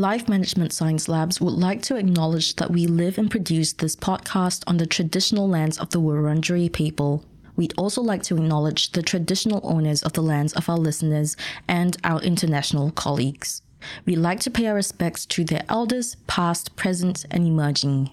[0.00, 4.64] Life Management Science Labs would like to acknowledge that we live and produce this podcast
[4.66, 7.22] on the traditional lands of the Wurundjeri people.
[7.54, 11.36] We'd also like to acknowledge the traditional owners of the lands of our listeners
[11.68, 13.60] and our international colleagues.
[14.06, 18.08] We'd like to pay our respects to their elders, past, present, and emerging.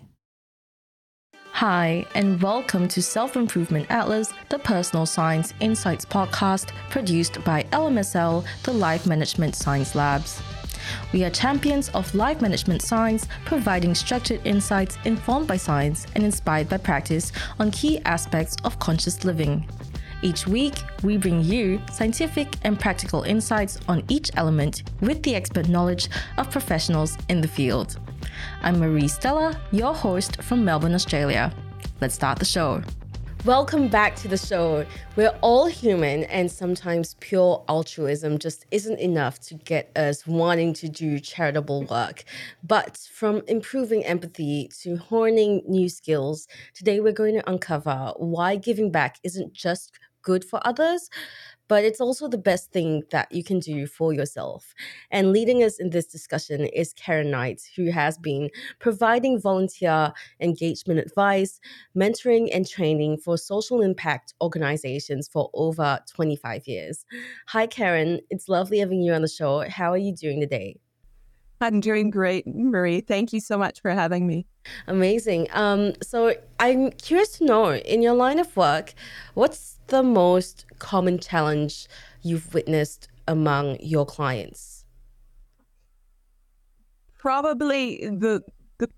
[1.54, 8.46] Hi, and welcome to Self Improvement Atlas, the personal science insights podcast produced by LMSL,
[8.64, 10.42] the Life Management Science Labs.
[11.14, 16.69] We are champions of life management science, providing structured insights informed by science and inspired
[16.69, 19.68] by practice on key aspects of conscious living.
[20.21, 25.69] Each week, we bring you scientific and practical insights on each element with the expert
[25.69, 28.00] knowledge of professionals in the field.
[28.64, 31.54] I'm Marie Stella, your host from Melbourne, Australia.
[32.02, 32.81] Let's start the show.
[33.45, 34.86] Welcome back to the show.
[35.16, 40.89] We're all human, and sometimes pure altruism just isn't enough to get us wanting to
[40.89, 42.25] do charitable work.
[42.61, 48.91] But from improving empathy to honing new skills, today we're going to uncover why giving
[48.91, 51.09] back isn't just good for others,
[51.67, 54.73] but it's also the best thing that you can do for yourself.
[55.11, 60.99] And leading us in this discussion is Karen Knight, who has been providing volunteer engagement
[60.99, 61.59] advice,
[61.95, 67.05] mentoring, and training for social impact organizations for over 25 years.
[67.47, 68.19] Hi, Karen.
[68.29, 69.67] It's lovely having you on the show.
[69.69, 70.79] How are you doing today?
[71.59, 73.02] I'm doing great, Marie.
[73.02, 74.45] Thank you so much for having me.
[74.88, 75.47] Amazing.
[75.52, 78.94] Um, so I'm curious to know, in your line of work,
[79.33, 81.88] what's the most common challenge
[82.22, 84.85] you've witnessed among your clients?
[87.17, 88.44] Probably the
[88.78, 88.89] the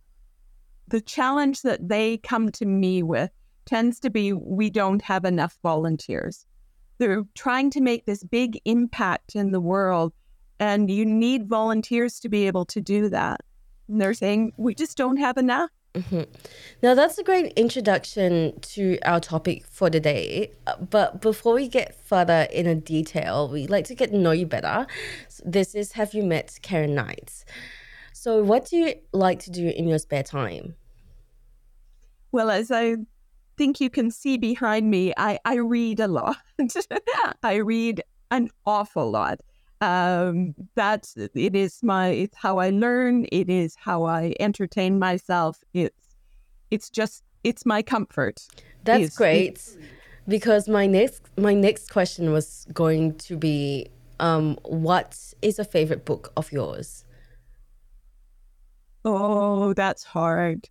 [0.87, 3.31] the challenge that they come to me with
[3.65, 6.45] tends to be we don't have enough volunteers.
[6.97, 10.11] They're trying to make this big impact in the world
[10.59, 13.41] and you need volunteers to be able to do that.
[13.87, 15.69] And they're saying we just don't have enough.
[15.95, 16.21] Mm-hmm.
[16.83, 20.51] Now, that's a great introduction to our topic for today.
[20.89, 24.45] But before we get further in a detail, we'd like to get to know you
[24.45, 24.85] better.
[25.29, 27.43] So this is Have You Met Karen Knight?
[28.13, 30.75] So, what do you like to do in your spare time?
[32.31, 32.97] Well, as I
[33.57, 36.37] think you can see behind me, I, I read a lot.
[37.43, 39.39] I read an awful lot
[39.81, 43.25] um, that's it is my it's how I learn.
[43.31, 45.63] It is how I entertain myself.
[45.73, 46.15] It's
[46.69, 48.45] it's just it's my comfort.
[48.83, 49.51] That's it's, great.
[49.51, 49.77] It's,
[50.27, 53.87] because my next my next question was going to be
[54.19, 57.05] um, what is a favorite book of yours?
[59.05, 60.67] Oh, that's hard.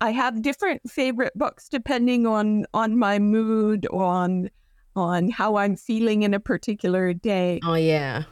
[0.00, 4.50] I have different favorite books depending on on my mood, on
[4.94, 7.58] on how I'm feeling in a particular day.
[7.64, 8.22] Oh yeah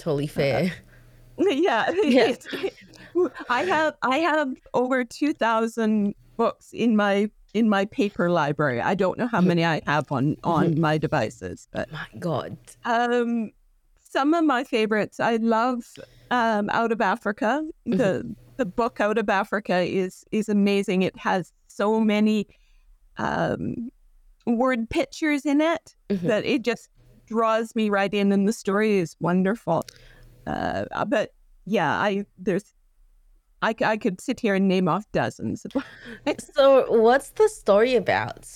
[0.00, 0.72] totally uh, fair.
[1.38, 1.90] Uh, yeah.
[2.02, 2.34] yeah.
[3.48, 8.80] I have I have over two thousand books in my in my paper library.
[8.80, 10.80] I don't know how many I have on on mm-hmm.
[10.80, 12.56] my devices, but my God.
[12.84, 13.50] Um,
[14.02, 15.20] some of my favorites.
[15.20, 15.84] I love
[16.30, 17.64] um, Out of Africa.
[17.86, 17.98] Mm-hmm.
[17.98, 21.02] The the book Out of Africa is is amazing.
[21.02, 22.46] It has so many
[23.18, 23.90] um,
[24.46, 26.26] word pictures in it mm-hmm.
[26.26, 26.88] that it just
[27.30, 29.84] draws me right in, and the story is wonderful.
[30.46, 31.32] Uh, uh, but
[31.64, 32.74] yeah, I there's
[33.62, 35.66] I, I could sit here and name off dozens.
[36.54, 38.48] so, what's the story about?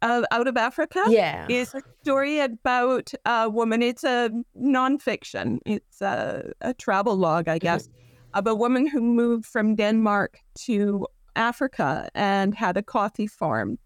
[0.00, 1.02] Uh, out of Africa?
[1.08, 1.46] Yeah.
[1.48, 3.82] It's a story about a woman.
[3.82, 8.38] It's a nonfiction, it's a, a travel log, I guess, mm-hmm.
[8.38, 11.06] of a woman who moved from Denmark to
[11.36, 13.78] Africa and had a coffee farm.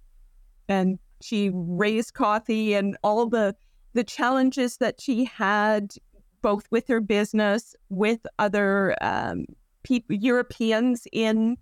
[0.69, 3.55] And she raised coffee and all the
[3.95, 5.95] the challenges that she had
[6.43, 9.47] both with her business with other um,
[9.83, 11.57] people Europeans in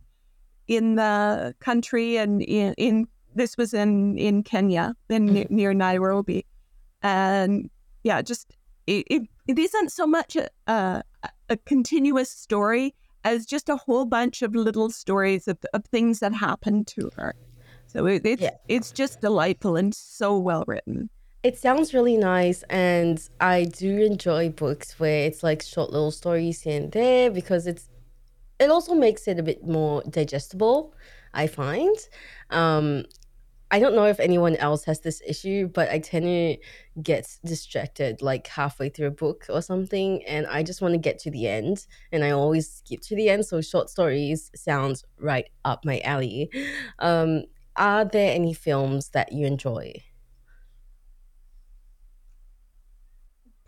[0.66, 5.54] in the country and in, in this was in in Kenya in mm-hmm.
[5.54, 6.44] near Nairobi
[7.02, 7.70] and
[8.02, 11.02] yeah just it, it, it isn't so much a, a,
[11.48, 12.94] a continuous story
[13.24, 17.34] as just a whole bunch of little stories of, of things that happened to her
[17.94, 18.50] so it, it's yeah.
[18.68, 21.10] it's just delightful and so well written.
[21.42, 26.62] It sounds really nice, and I do enjoy books where it's like short little stories
[26.62, 27.88] here and there because it's
[28.58, 30.94] it also makes it a bit more digestible.
[31.32, 31.96] I find.
[32.50, 33.04] Um,
[33.70, 36.56] I don't know if anyone else has this issue, but I tend to
[37.02, 41.18] get distracted like halfway through a book or something, and I just want to get
[41.20, 43.46] to the end, and I always skip to the end.
[43.46, 46.50] So short stories sounds right up my alley.
[47.00, 47.44] Um,
[47.76, 50.02] are there any films that you enjoy?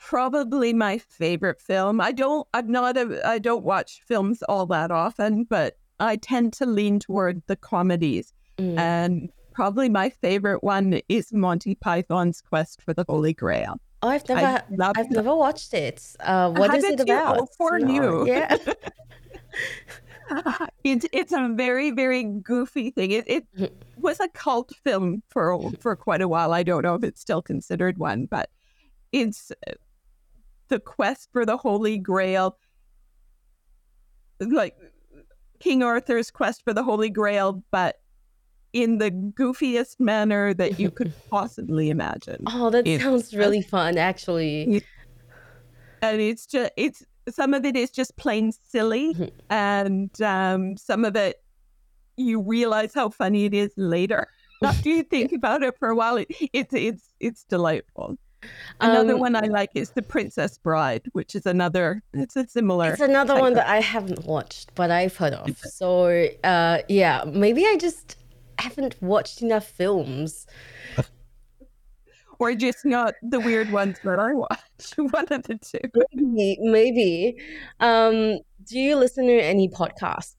[0.07, 2.01] probably my favorite film.
[2.01, 6.53] I don't I'm not a I don't watch films all that often, but I tend
[6.55, 8.33] to lean toward the comedies.
[8.59, 8.79] Mm.
[8.79, 13.81] And probably my favorite one is Monty Python's Quest for the Holy Grail.
[14.03, 14.63] Oh, I've never
[14.97, 16.01] I've never watched it.
[16.21, 17.39] Uh, what is it about?
[17.41, 17.93] Oh, for no.
[17.93, 18.29] you.
[18.29, 18.57] Yeah.
[20.85, 23.11] it's it's a very very goofy thing.
[23.11, 24.01] It it mm-hmm.
[24.01, 26.53] was a cult film for for quite a while.
[26.53, 28.51] I don't know if it's still considered one, but
[29.13, 29.53] it's
[30.69, 32.59] the quest for the Holy Grail,
[34.41, 34.77] like
[35.61, 37.97] King Arthur's quest for the Holy Grail, but
[38.73, 42.43] in the goofiest manner that you could possibly imagine.
[42.47, 44.83] Oh, that it's, sounds really fun, actually.
[46.03, 49.25] And it's just it's some of it is just plain silly, mm-hmm.
[49.51, 51.43] and um, some of it
[52.17, 54.29] you realize how funny it is later.
[54.65, 58.17] After you think about it for a while, it, it's it's it's delightful.
[58.81, 62.03] Another um, one I like is The Princess Bride, which is another.
[62.13, 62.93] It's a similar.
[62.93, 63.57] It's another one of...
[63.57, 65.59] that I haven't watched, but I've heard of.
[65.59, 68.17] So uh, yeah, maybe I just
[68.59, 70.47] haven't watched enough films.
[72.39, 74.59] or just not the weird ones that I watch.
[74.97, 75.79] One of the two.
[76.15, 77.37] Maybe, maybe.
[77.81, 80.35] Um, do you listen to any podcasts?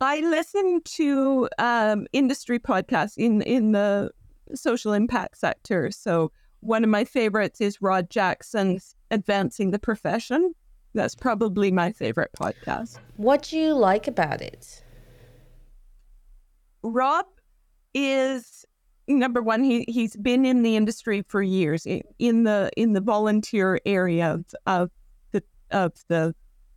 [0.00, 4.10] I listen to um, industry podcasts in in the
[4.54, 5.90] social impact sector.
[5.90, 6.30] So
[6.60, 10.54] one of my favorites is Rob Jackson's Advancing the Profession.
[10.94, 12.98] That's probably my favorite podcast.
[13.16, 14.82] What do you like about it?
[16.82, 17.26] Rob
[17.94, 18.64] is
[19.06, 21.86] number one he he's been in the industry for years
[22.18, 24.90] in the in the volunteer area of of
[25.32, 26.34] the of the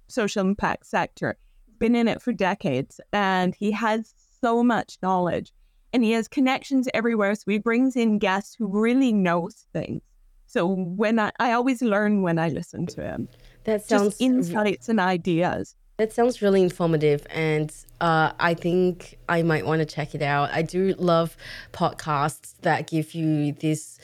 [0.07, 1.37] social impact sector.
[1.79, 5.53] Been in it for decades and he has so much knowledge
[5.93, 10.01] and he has connections everywhere so he brings in guests who really knows things.
[10.47, 13.29] So when i i always learn when i listen to him.
[13.65, 19.41] That sounds Just insights and ideas that sounds really informative, and uh, I think I
[19.41, 20.51] might want to check it out.
[20.51, 21.35] I do love
[21.73, 23.99] podcasts that give you this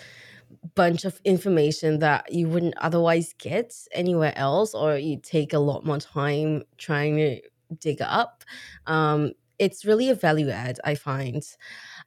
[0.75, 5.85] bunch of information that you wouldn't otherwise get anywhere else, or you take a lot
[5.85, 7.41] more time trying to
[7.79, 8.43] dig up.
[8.87, 11.43] Um, it's really a value add, I find.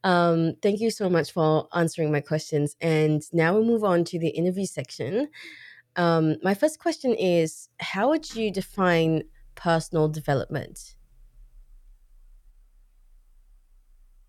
[0.02, 2.76] Um, thank you so much for answering my questions.
[2.80, 5.28] And now we move on to the interview section.
[5.94, 9.22] Um, my first question is How would you define
[9.56, 10.94] personal development?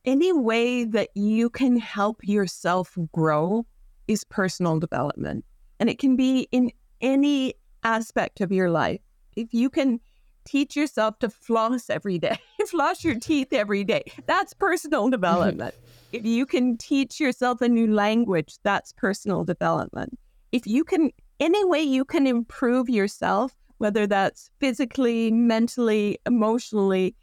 [0.06, 3.66] Any way that you can help yourself grow
[4.08, 5.46] is personal development.
[5.80, 6.72] And it can be in
[7.02, 7.54] any
[7.84, 9.02] aspect of your life.
[9.36, 10.00] If you can
[10.46, 15.76] teach yourself to floss every day, floss your teeth every day, that's personal development.
[16.14, 20.18] if you can teach yourself a new language, that's personal development.
[20.52, 27.16] If you can, any way you can improve yourself, whether that's physically, mentally, emotionally,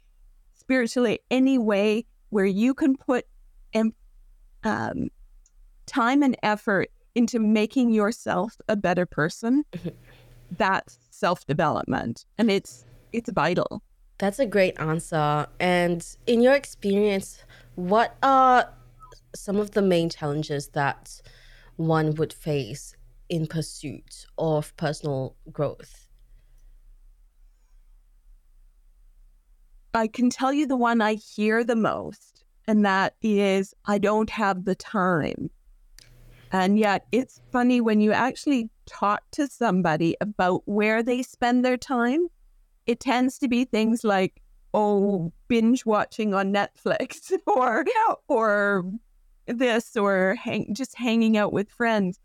[0.53, 3.25] spiritually, any way where you can put
[4.63, 5.09] um,
[5.85, 9.63] time and effort into making yourself a better person,
[10.57, 13.81] that's self development, and it's it's vital.
[14.17, 15.47] That's a great answer.
[15.59, 17.43] And in your experience,
[17.75, 18.69] what are
[19.35, 21.21] some of the main challenges that
[21.75, 22.95] one would face
[23.27, 26.04] in pursuit of personal growth?
[29.95, 34.29] I can tell you the one I hear the most, and that is I don't
[34.29, 35.49] have the time.
[36.51, 41.77] And yet it's funny when you actually talk to somebody about where they spend their
[41.77, 42.27] time,
[42.85, 44.41] it tends to be things like,
[44.73, 47.85] oh, binge watching on Netflix or
[48.27, 48.83] or
[49.47, 52.19] this or hang, just hanging out with friends.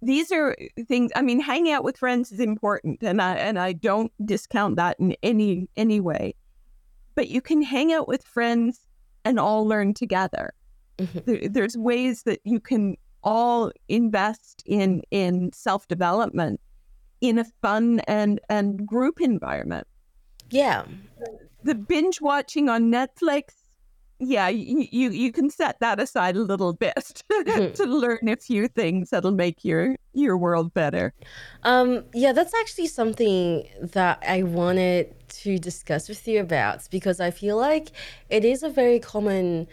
[0.00, 0.56] These are
[0.88, 4.76] things I mean, hanging out with friends is important and I and I don't discount
[4.76, 6.34] that in any any way
[7.14, 8.80] but you can hang out with friends
[9.24, 10.52] and all learn together.
[10.98, 11.18] Mm-hmm.
[11.24, 16.60] There, there's ways that you can all invest in in self development
[17.20, 19.86] in a fun and and group environment.
[20.50, 20.84] Yeah,
[21.62, 23.54] the binge watching on Netflix.
[24.20, 26.94] Yeah, you, you you can set that aside a little bit
[27.32, 27.72] mm-hmm.
[27.72, 31.12] to learn a few things that'll make your your world better.
[31.64, 37.30] Um, yeah, that's actually something that I wanted to discuss with you about because I
[37.30, 37.90] feel like
[38.30, 39.66] it is a very common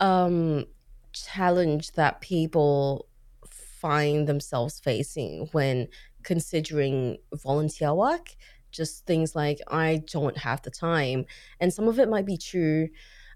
[0.00, 0.66] um,
[1.12, 3.06] challenge that people
[3.48, 5.88] find themselves facing when
[6.22, 8.34] considering volunteer work.
[8.72, 11.26] Just things like, I don't have the time.
[11.60, 12.88] And some of it might be true.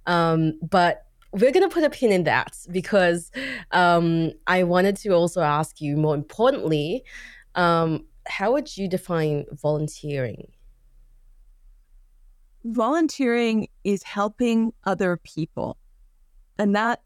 [0.06, 3.30] Um, but we're going to put a pin in that because
[3.72, 7.04] um, I wanted to also ask you more importantly,
[7.54, 10.48] um, how would you define volunteering?
[12.68, 15.78] Volunteering is helping other people,
[16.58, 17.00] and that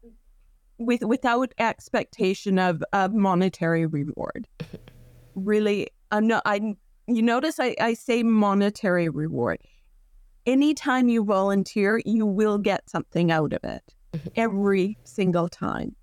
[0.77, 4.47] with without expectation of, a monetary reward.
[5.35, 6.41] really, I'm not.
[6.45, 6.75] I
[7.07, 9.59] you notice I, I say monetary reward.
[10.45, 13.93] Anytime you volunteer, you will get something out of it
[14.35, 15.95] every single time.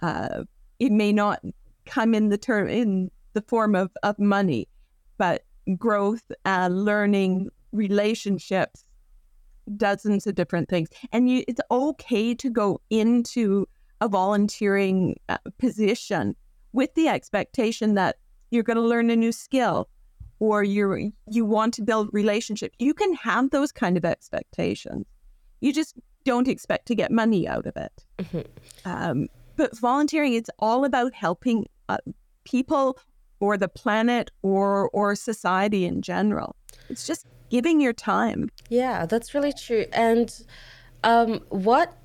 [0.00, 0.44] Uh,
[0.78, 1.40] it may not
[1.86, 4.68] come in the term in the form of, of money,
[5.18, 5.44] but
[5.78, 8.84] growth, uh, learning, relationships,
[9.76, 10.88] dozens of different things.
[11.12, 13.66] And you, it's okay to go into
[14.00, 16.36] a volunteering uh, position
[16.72, 18.16] with the expectation that
[18.50, 19.88] you're going to learn a new skill
[20.38, 25.06] or you you want to build relationship you can have those kind of expectations
[25.60, 25.94] you just
[26.24, 28.40] don't expect to get money out of it mm-hmm.
[28.84, 31.96] um, but volunteering it's all about helping uh,
[32.44, 32.98] people
[33.40, 36.54] or the planet or or society in general
[36.90, 40.44] it's just giving your time yeah that's really true and
[41.04, 41.96] um, what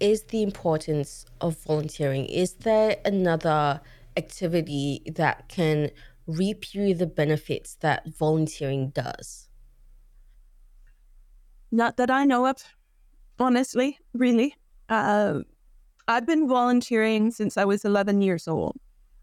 [0.00, 3.80] is the importance of volunteering is there another
[4.16, 5.90] activity that can
[6.26, 9.48] reap you the benefits that volunteering does?
[11.72, 12.62] Not that I know of,
[13.38, 14.56] honestly, really.
[14.88, 15.40] Uh,
[16.08, 18.76] I've been volunteering since I was 11 years old.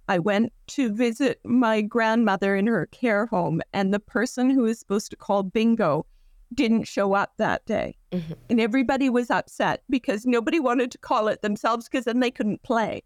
[0.07, 4.79] I went to visit my grandmother in her care home, and the person who was
[4.79, 6.05] supposed to call bingo
[6.53, 7.97] didn't show up that day.
[8.11, 8.33] Mm-hmm.
[8.49, 12.63] And everybody was upset because nobody wanted to call it themselves because then they couldn't
[12.63, 13.03] play.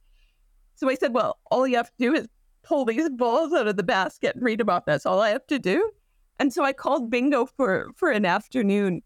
[0.75, 2.27] So I said, Well, all you have to do is
[2.63, 4.85] pull these balls out of the basket and read them off.
[4.85, 5.91] That's all I have to do.
[6.39, 9.01] And so I called bingo for, for an afternoon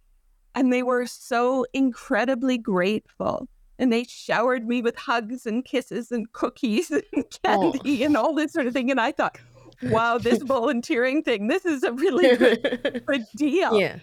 [0.56, 3.48] and they were so incredibly grateful.
[3.78, 7.24] And they showered me with hugs and kisses and cookies and oh.
[7.44, 8.06] candy oh.
[8.06, 8.92] and all this sort of thing.
[8.92, 9.38] And I thought,
[9.84, 13.80] wow, this volunteering thing, this is a really good, good deal.
[13.80, 14.00] Yeah.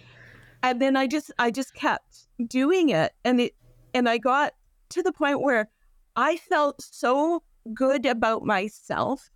[0.61, 3.13] And then I just I just kept doing it.
[3.25, 3.55] And it
[3.93, 4.53] and I got
[4.89, 5.69] to the point where
[6.15, 9.31] I felt so good about myself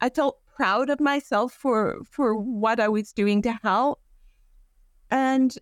[0.00, 4.00] I felt proud of myself for for what I was doing to help.
[5.10, 5.56] And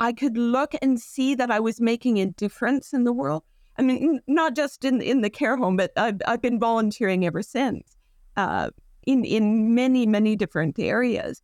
[0.00, 3.42] I could look and see that I was making a difference in the world.
[3.78, 7.42] I mean, not just in in the care home, but I've I've been volunteering ever
[7.42, 7.96] since,
[8.36, 8.70] uh,
[9.06, 11.42] in in many many different areas.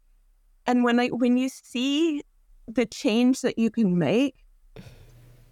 [0.66, 2.22] And when I when you see
[2.66, 4.34] the change that you can make,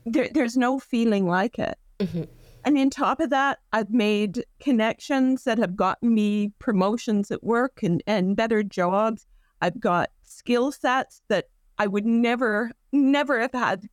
[0.06, 1.78] there, there's no feeling like it.
[1.98, 2.22] Mm-hmm.
[2.64, 7.82] And on top of that, I've made connections that have gotten me promotions at work
[7.82, 9.26] and, and better jobs.
[9.60, 11.46] I've got skill sets that
[11.78, 13.88] I would never, never have had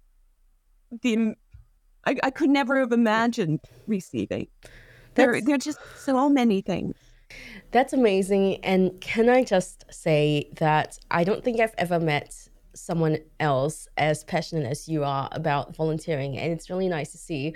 [1.01, 1.35] the
[2.05, 4.47] I, I could never have imagined receiving.
[5.15, 6.95] There, there are just so many things.
[7.71, 8.63] That's amazing.
[8.63, 12.35] And can I just say that I don't think I've ever met
[12.73, 17.53] someone else as passionate as you are about volunteering and it's really nice to see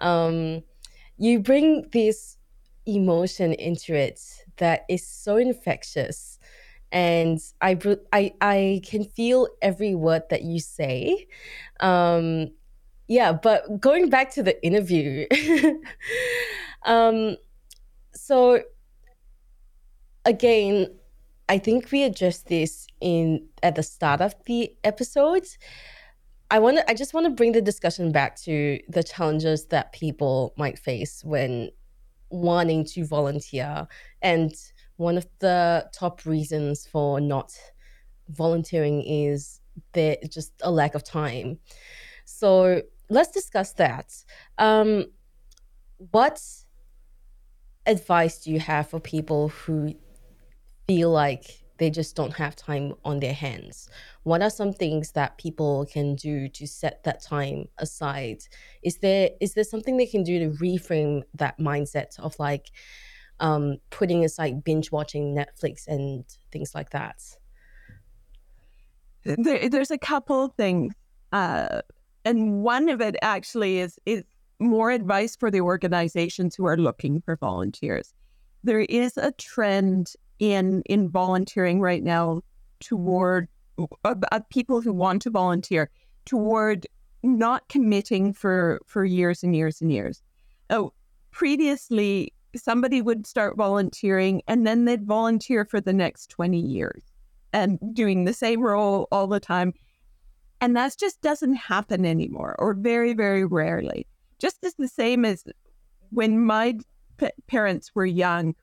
[0.00, 0.62] um,
[1.16, 2.38] you bring this
[2.86, 4.20] emotion into it
[4.56, 6.37] that is so infectious
[6.90, 7.78] and I,
[8.12, 11.26] I i can feel every word that you say
[11.80, 12.50] um,
[13.06, 15.26] yeah but going back to the interview
[16.84, 17.36] um,
[18.14, 18.62] so
[20.24, 20.88] again
[21.48, 25.58] I think we addressed this in at the start of the episodes.
[26.50, 29.92] I want to I just want to bring the discussion back to the challenges that
[29.92, 31.70] people might face when
[32.30, 33.86] wanting to volunteer
[34.20, 34.52] and
[34.98, 37.52] one of the top reasons for not
[38.28, 39.60] volunteering is
[39.92, 41.58] there just a lack of time.
[42.24, 44.12] So let's discuss that.
[44.58, 45.06] Um,
[46.10, 46.42] what
[47.86, 49.94] advice do you have for people who
[50.86, 53.88] feel like they just don't have time on their hands.
[54.24, 58.38] What are some things that people can do to set that time aside?
[58.82, 62.70] Is there is there something they can do to reframe that mindset of like
[63.40, 67.22] um, putting aside binge watching Netflix and things like that?
[69.24, 70.94] There, there's a couple things,
[71.32, 71.82] uh,
[72.24, 74.24] and one of it actually is is
[74.58, 78.12] more advice for the organizations who are looking for volunteers.
[78.64, 82.42] There is a trend in in volunteering right now
[82.80, 83.48] toward
[84.04, 85.90] uh, uh, people who want to volunteer
[86.24, 86.86] toward
[87.22, 90.22] not committing for for years and years and years.
[90.70, 90.92] Oh,
[91.30, 97.02] previously somebody would start volunteering and then they'd volunteer for the next 20 years
[97.52, 99.72] and doing the same role all the time.
[100.60, 104.06] And that just doesn't happen anymore or very, very rarely
[104.38, 105.44] just as the same as
[106.10, 106.78] when my
[107.18, 108.54] p- parents were young,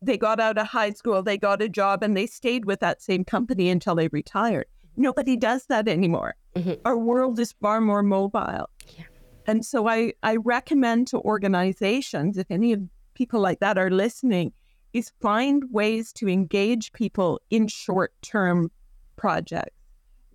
[0.00, 3.02] they got out of high school, they got a job, and they stayed with that
[3.02, 4.66] same company until they retired.
[4.96, 6.36] Nobody does that anymore.
[6.54, 6.74] Mm-hmm.
[6.84, 8.70] Our world is far more mobile.
[8.96, 9.04] Yeah.
[9.46, 12.82] And so I, I recommend to organizations, if any of
[13.16, 14.52] people like that are listening,
[14.92, 18.70] is find ways to engage people in short term
[19.16, 19.76] projects.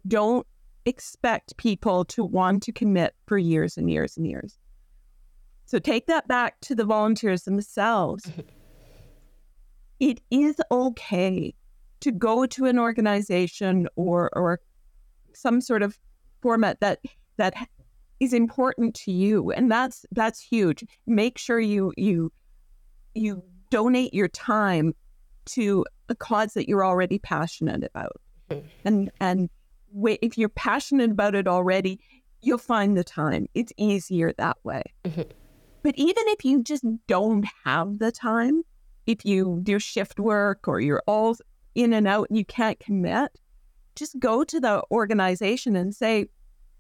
[0.08, 0.46] Don't
[0.86, 4.58] expect people to want to commit for years and years and years.
[5.66, 8.30] So take that back to the volunteers themselves.
[10.00, 11.54] it is okay
[12.02, 14.60] to go to an organization or or
[15.34, 15.98] some sort of
[16.42, 17.00] format that
[17.38, 17.54] that
[18.20, 22.32] is important to you and that's that's huge make sure you you
[23.14, 24.94] you donate your time
[25.46, 28.22] to a cause that you're already passionate about.
[28.86, 29.50] And and
[30.22, 32.00] if you're passionate about it already
[32.44, 33.48] you'll find the time.
[33.54, 34.82] It's easier that way.
[35.06, 35.30] Mhm.
[35.84, 38.64] but even if you just don't have the time
[39.08, 41.36] if you do shift work or you're all
[41.76, 43.32] in and out and you can't commit
[43.96, 46.28] just go to the organization and say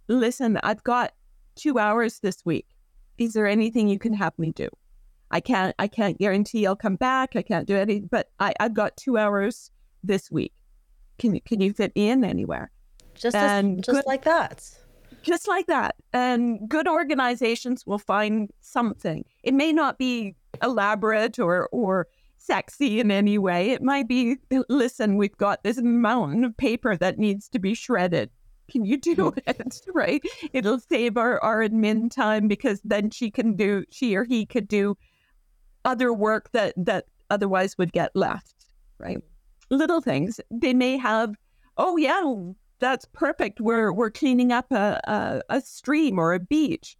[0.07, 1.13] listen i've got
[1.55, 2.67] two hours this week.
[3.17, 4.67] Is there anything you can have me do
[5.31, 8.73] i can't i can't guarantee i'll come back i can't do anything but I, i've
[8.73, 9.71] got two hours
[10.03, 10.53] this week
[11.21, 12.71] can, you can you fit in anywhere
[13.13, 14.67] Just as, just good- like that.
[15.21, 15.95] just like that.
[16.13, 19.23] And good organizations will find something.
[19.43, 22.07] It may not be elaborate or or
[22.37, 23.69] sexy in any way.
[23.69, 28.31] It might be, listen, we've got this mountain of paper that needs to be shredded.
[28.71, 29.39] Can you do hmm.
[29.45, 29.81] it?
[29.93, 30.23] Right?
[30.53, 34.67] It'll save our, our admin time because then she can do she or he could
[34.67, 34.97] do
[35.85, 38.65] other work that that otherwise would get left.
[38.97, 39.19] Right?
[39.69, 40.39] Little things.
[40.51, 41.35] They may have,
[41.77, 43.61] oh yeah, that's perfect.
[43.61, 46.97] We're we're cleaning up a, a, a stream or a beach.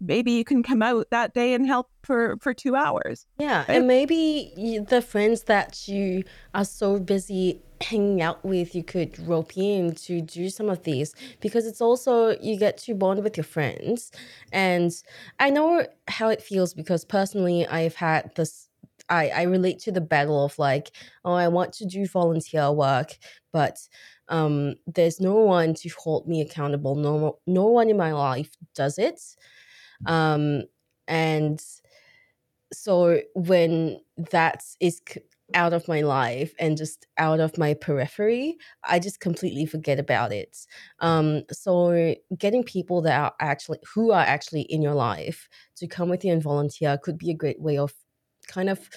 [0.00, 3.26] Maybe you can come out that day and help for, for two hours.
[3.38, 9.18] Yeah, and maybe the friends that you are so busy hanging out with, you could
[9.26, 13.36] rope in to do some of these because it's also you get to bond with
[13.36, 14.10] your friends.
[14.52, 14.92] And
[15.38, 18.68] I know how it feels because personally, I've had this.
[19.10, 20.90] I, I relate to the battle of like,
[21.26, 23.18] oh, I want to do volunteer work,
[23.52, 23.76] but
[24.28, 26.94] um, there's no one to hold me accountable.
[26.94, 29.20] No, no one in my life does it.
[30.06, 30.62] Um,
[31.06, 31.62] and
[32.72, 35.00] so when that is
[35.52, 40.32] out of my life and just out of my periphery i just completely forget about
[40.32, 40.56] it.
[41.00, 46.08] Um so getting people that are actually who are actually in your life to come
[46.08, 47.92] with you and volunteer could be a great way of
[48.48, 48.88] kind of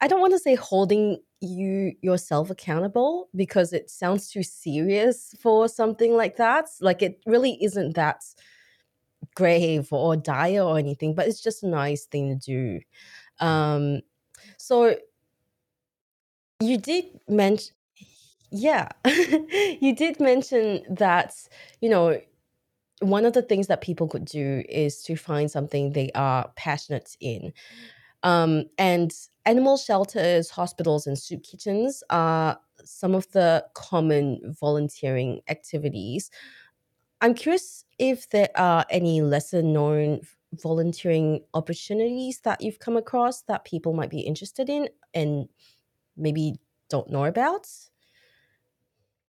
[0.00, 5.68] i don't want to say holding you yourself accountable because it sounds too serious for
[5.68, 6.66] something like that.
[6.80, 8.22] Like it really isn't that
[9.34, 12.80] grave or dire or anything but it's just a nice thing to do.
[13.44, 14.00] Um
[14.58, 14.96] so
[16.62, 17.74] you did mention
[18.50, 21.34] yeah you did mention that
[21.80, 22.20] you know
[23.02, 27.16] one of the things that people could do is to find something they are passionate
[27.20, 27.52] in.
[28.22, 29.12] Um, and
[29.44, 36.30] animal shelters hospitals and soup kitchens are some of the common volunteering activities.
[37.20, 40.20] I'm curious if there are any lesser known
[40.54, 45.48] volunteering opportunities that you've come across that people might be interested in and
[46.16, 46.56] maybe
[46.88, 47.66] don't know about?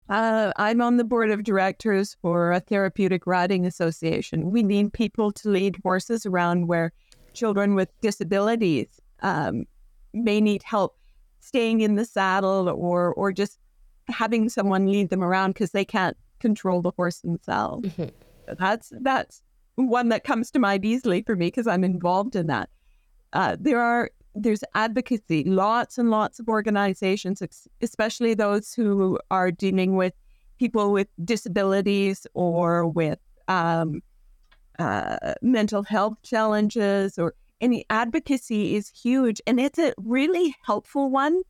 [0.09, 4.51] Uh, I'm on the board of directors for a therapeutic riding association.
[4.51, 6.92] We need people to lead horses around where
[7.33, 9.64] children with disabilities um,
[10.12, 10.99] may need help
[11.40, 13.59] staying in the saddle or or just
[14.09, 17.88] having someone lead them around because they can't control the horse themselves.
[17.88, 18.11] Mhm.
[18.59, 19.42] That's that's
[19.77, 22.68] one that comes to mind easily for me because I'm involved in that.
[23.33, 27.42] Uh, there are there's advocacy, lots and lots of organizations,
[27.81, 30.14] especially those who are dealing with
[30.59, 33.18] people with disabilities or with
[33.49, 34.03] um,
[34.79, 39.40] uh, mental health challenges or any advocacy is huge.
[39.47, 41.42] And it's a really helpful one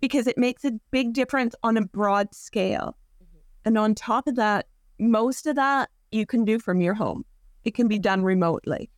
[0.00, 2.96] because it makes a big difference on a broad scale.
[3.64, 4.66] And on top of that,
[4.98, 7.24] most of that you can do from your home.
[7.64, 8.90] It can be done remotely.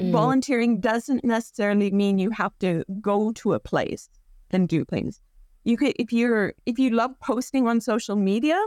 [0.00, 0.12] Mm.
[0.12, 4.08] Volunteering doesn't necessarily mean you have to go to a place
[4.50, 5.20] and do things.
[5.64, 8.58] You could if you're if you love posting on social media,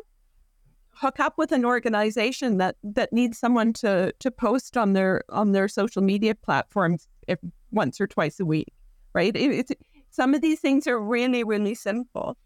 [0.92, 5.54] hook up with an organization that that needs someone to to post on their on
[5.54, 7.40] their social media platforms if
[7.72, 8.72] once or twice a week,
[9.14, 9.36] right?
[9.36, 9.72] It, it's
[10.12, 12.38] some of these things are really really simple,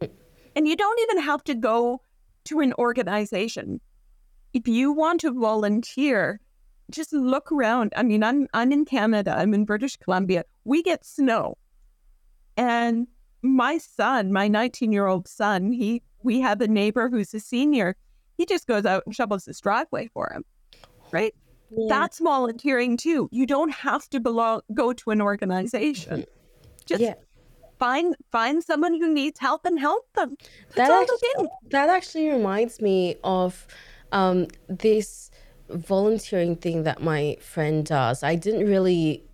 [0.55, 2.01] and you don't even have to go
[2.45, 3.81] to an organization.
[4.53, 6.39] If you want to volunteer,
[6.91, 7.93] just look around.
[7.95, 9.35] I mean, I'm I'm in Canada.
[9.37, 10.45] I'm in British Columbia.
[10.63, 11.57] We get snow,
[12.55, 13.07] and
[13.41, 17.95] my son, my 19 year old son, he we have a neighbor who's a senior.
[18.37, 20.43] He just goes out and shovels his driveway for him,
[21.11, 21.33] right?
[21.71, 21.85] Yeah.
[21.89, 23.29] That's volunteering too.
[23.31, 26.25] You don't have to belong go to an organization.
[26.85, 27.15] Just yeah.
[27.79, 30.37] find find someone who needs help and help them.
[30.75, 33.67] That's that actually, that actually reminds me of
[34.11, 35.29] um, this
[35.69, 38.23] volunteering thing that my friend does.
[38.23, 39.27] I didn't really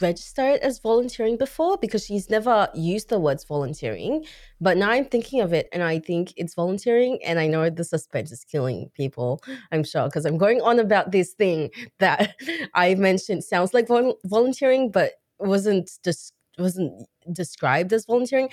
[0.00, 4.24] register it as volunteering before because she's never used the words volunteering.
[4.60, 7.18] But now I'm thinking of it and I think it's volunteering.
[7.24, 11.12] And I know the suspense is killing people, I'm sure, because I'm going on about
[11.12, 12.34] this thing that
[12.74, 18.50] I mentioned sounds like vol- volunteering, but wasn't just wasn't described as volunteering.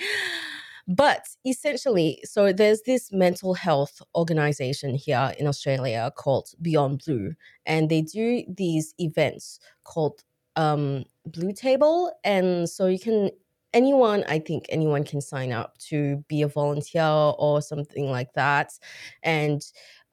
[0.88, 7.34] But essentially, so there's this mental health organization here in Australia called Beyond Blue,
[7.66, 10.24] and they do these events called
[10.56, 13.30] um, Blue Table, and so you can
[13.74, 18.72] anyone I think anyone can sign up to be a volunteer or something like that,
[19.22, 19.62] and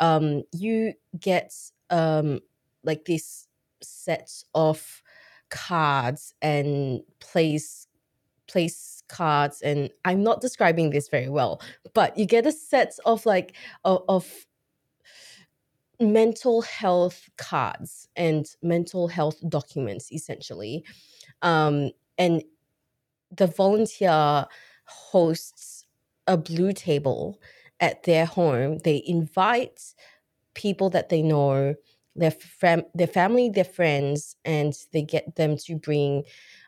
[0.01, 1.53] um, you get
[1.89, 2.41] um,
[2.83, 3.47] like this
[3.81, 5.01] set of
[5.49, 7.87] cards and place
[8.47, 11.61] place cards and i'm not describing this very well
[11.93, 14.45] but you get a set of like of, of
[15.99, 20.83] mental health cards and mental health documents essentially.
[21.41, 22.43] Um, and
[23.35, 24.45] the volunteer
[24.85, 25.85] hosts
[26.27, 27.39] a blue table
[27.79, 28.79] at their home.
[28.79, 29.93] They invite
[30.53, 31.75] people that they know
[32.15, 36.23] their fam- their family their friends and they get them to bring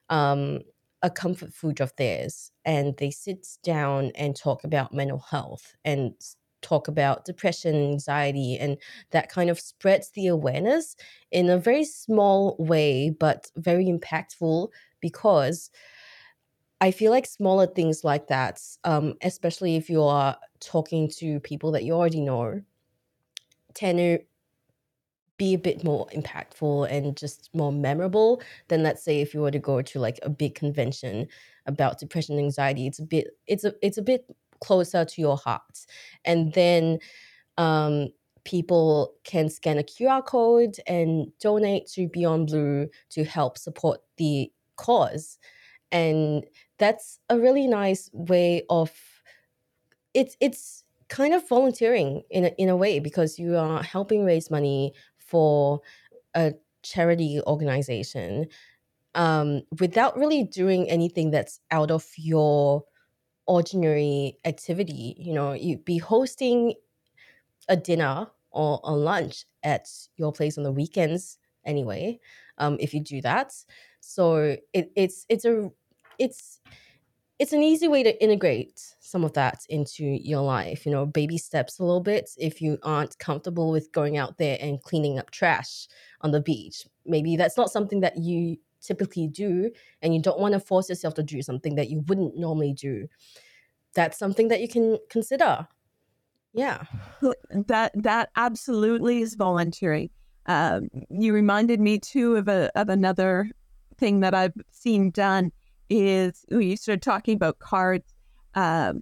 [0.10, 0.60] um,
[1.04, 6.14] a comfort food of theirs and they sit down and talk about mental health and
[6.62, 8.78] talk about depression, anxiety, and
[9.12, 10.96] that kind of spreads the awareness
[11.32, 15.70] in a very small way, but very impactful because
[16.82, 21.72] I feel like smaller things like that, um, especially if you are talking to people
[21.72, 22.62] that you already know,
[23.74, 24.20] tend to
[25.38, 29.52] be a bit more impactful and just more memorable than let's say if you were
[29.52, 31.28] to go to like a big convention
[31.66, 34.26] about depression and anxiety it's a bit it's a it's a bit
[34.60, 35.86] closer to your heart.
[36.26, 37.00] And then
[37.58, 38.10] um,
[38.44, 44.52] people can scan a QR code and donate to Beyond Blue to help support the
[44.76, 45.38] cause.
[45.92, 46.46] And
[46.78, 48.92] that's a really nice way of
[50.14, 54.52] it's it's kind of volunteering in a, in a way because you are helping raise
[54.52, 54.94] money
[55.28, 55.82] for
[56.36, 58.48] a charity organization
[59.16, 62.84] um, without really doing anything that's out of your
[63.48, 65.16] ordinary activity.
[65.18, 66.76] You know, you'd be hosting
[67.68, 72.20] a dinner or a lunch at your place on the weekends anyway.
[72.58, 73.54] Um, if you do that,
[74.00, 75.70] so it, it's it's a
[76.18, 76.60] it's
[77.40, 80.86] it's an easy way to integrate some of that into your life.
[80.86, 82.32] You know, baby steps a little bit.
[82.38, 85.88] If you aren't comfortable with going out there and cleaning up trash
[86.22, 89.72] on the beach, maybe that's not something that you typically do
[90.02, 93.08] and you don't want to force yourself to do something that you wouldn't normally do
[93.94, 95.68] that's something that you can consider
[96.54, 96.84] yeah
[97.52, 100.12] that that absolutely is voluntary.
[100.46, 103.50] um, you reminded me too of a of another
[103.98, 105.52] thing that i've seen done
[105.90, 108.14] is we started talking about cards
[108.56, 109.02] um,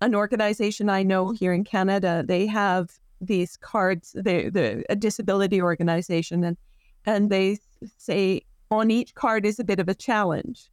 [0.00, 2.90] an organization i know here in canada they have
[3.20, 6.56] these cards They're a disability organization and
[7.06, 7.58] and they
[7.98, 10.70] say on each card is a bit of a challenge.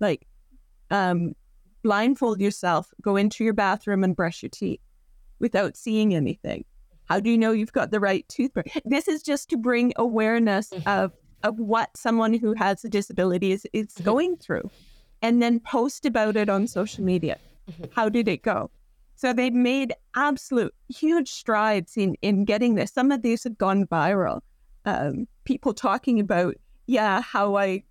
[0.00, 0.26] Like,
[0.90, 1.34] um,
[1.82, 4.80] blindfold yourself, go into your bathroom and brush your teeth
[5.38, 6.64] without seeing anything.
[7.04, 8.76] How do you know you've got the right toothbrush?
[8.86, 10.88] This is just to bring awareness mm-hmm.
[10.88, 11.12] of
[11.44, 14.04] of what someone who has a disability is, is mm-hmm.
[14.04, 14.68] going through
[15.22, 17.38] and then post about it on social media.
[17.70, 17.84] Mm-hmm.
[17.94, 18.70] How did it go?
[19.14, 22.92] So they've made absolute huge strides in, in getting this.
[22.92, 24.40] Some of these have gone viral.
[24.84, 27.84] Um, people talking about yeah, how I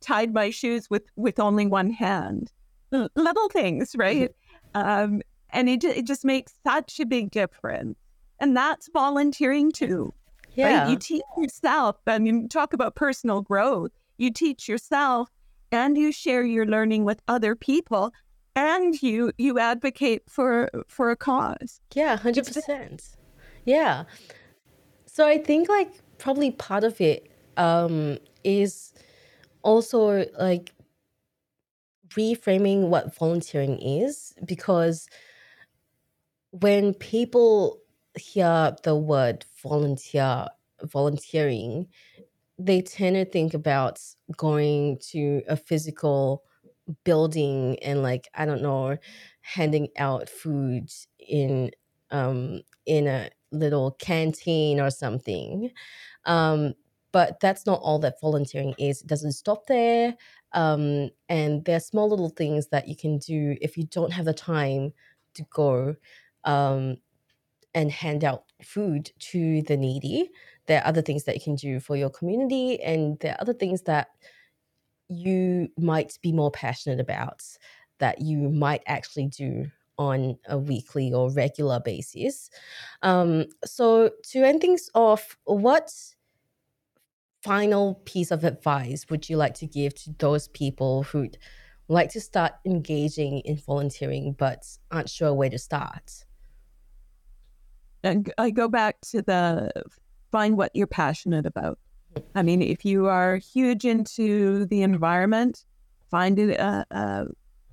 [0.00, 2.52] tied my shoes with with only one hand.
[2.92, 4.34] L- little things, right?
[4.74, 5.20] um,
[5.50, 7.98] and it it just makes such a big difference,
[8.38, 10.14] and that's volunteering too.
[10.54, 10.90] Yeah, right?
[10.90, 11.96] you teach yourself.
[12.06, 13.92] I mean, talk about personal growth.
[14.18, 15.28] You teach yourself,
[15.72, 18.12] and you share your learning with other people,
[18.56, 21.80] and you you advocate for for a cause.
[21.94, 23.16] Yeah, hundred percent.
[23.64, 24.04] Yeah.
[25.06, 28.92] So I think like probably part of it um, is
[29.62, 30.72] also like
[32.10, 35.08] reframing what volunteering is because
[36.50, 37.80] when people
[38.18, 40.46] hear the word volunteer
[40.84, 41.86] volunteering,
[42.58, 44.00] they tend to think about
[44.36, 46.44] going to a physical
[47.04, 48.96] building and like I don't know,
[49.42, 51.70] handing out food in
[52.10, 55.70] um in a little canteen or something.
[56.24, 56.74] Um,
[57.12, 59.02] but that's not all that volunteering is.
[59.02, 60.16] It doesn't stop there.
[60.52, 64.26] Um, and there are small little things that you can do if you don't have
[64.26, 64.92] the time
[65.34, 65.96] to go
[66.44, 66.96] um,
[67.74, 70.30] and hand out food to the needy.
[70.66, 73.54] There are other things that you can do for your community, and there are other
[73.54, 74.08] things that
[75.08, 77.42] you might be more passionate about
[77.98, 79.66] that you might actually do
[79.98, 82.48] on a weekly or regular basis.
[83.02, 85.92] Um, so, to end things off, what
[87.42, 91.38] final piece of advice would you like to give to those people who'd
[91.88, 96.24] like to start engaging in volunteering but aren't sure where to start?
[98.02, 99.70] And I go back to the
[100.32, 101.78] find what you're passionate about.
[102.34, 105.64] I mean, if you are huge into the environment,
[106.10, 107.24] find a, a uh,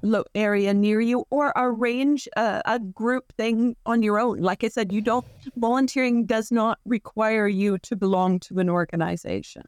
[0.06, 4.40] uh, area near you or arrange a, a group thing on your own.
[4.40, 9.64] Like I said, you don't, volunteering does not require you to belong to an organization.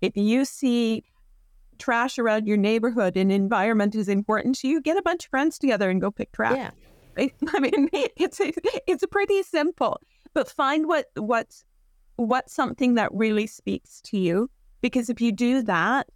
[0.00, 1.04] If you see
[1.78, 5.58] trash around your neighborhood and environment is important to you, get a bunch of friends
[5.58, 6.56] together and go pick trash.
[6.56, 6.70] Yeah.
[7.48, 10.00] I mean, it's it's pretty simple,
[10.34, 11.64] but find what what's
[12.16, 14.50] what's something that really speaks to you
[14.80, 16.08] because if you do that,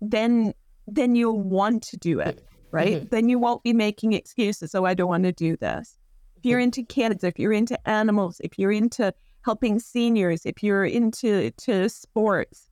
[0.00, 0.54] then
[0.86, 2.96] then you'll want to do it right?
[2.96, 3.08] Mm-hmm.
[3.10, 4.74] Then you won't be making excuses.
[4.74, 5.96] Oh, I don't want to do this.
[6.36, 6.64] If you're mm-hmm.
[6.64, 11.88] into kids, if you're into animals, if you're into helping seniors, if you're into to
[11.88, 12.68] sports,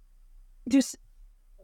[0.69, 0.97] just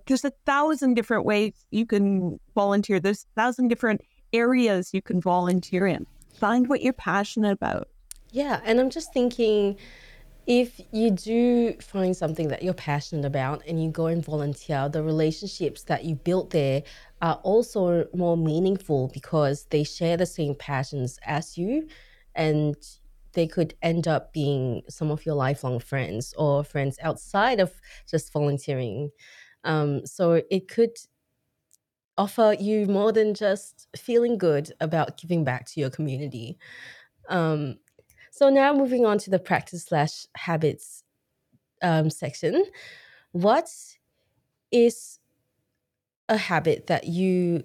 [0.06, 3.00] there's a thousand different ways you can volunteer.
[3.00, 6.06] There's a thousand different areas you can volunteer in.
[6.38, 7.88] Find what you're passionate about.
[8.30, 9.78] Yeah, and I'm just thinking
[10.46, 15.02] if you do find something that you're passionate about and you go and volunteer, the
[15.02, 16.82] relationships that you build there
[17.20, 21.88] are also more meaningful because they share the same passions as you
[22.34, 22.76] and
[23.32, 27.72] they could end up being some of your lifelong friends or friends outside of
[28.08, 29.10] just volunteering.
[29.64, 30.96] Um, so it could
[32.18, 36.58] offer you more than just feeling good about giving back to your community.
[37.28, 37.78] Um,
[38.30, 41.04] so now moving on to the practice slash habits
[41.82, 42.64] um, section.
[43.32, 43.68] What
[44.70, 45.18] is
[46.28, 47.64] a habit that you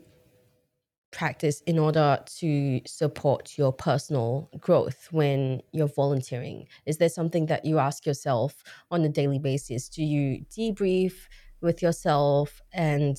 [1.12, 6.68] practice in order to support your personal growth when you're volunteering?
[6.86, 9.90] Is there something that you ask yourself on a daily basis?
[9.90, 11.14] Do you debrief
[11.62, 13.18] with yourself and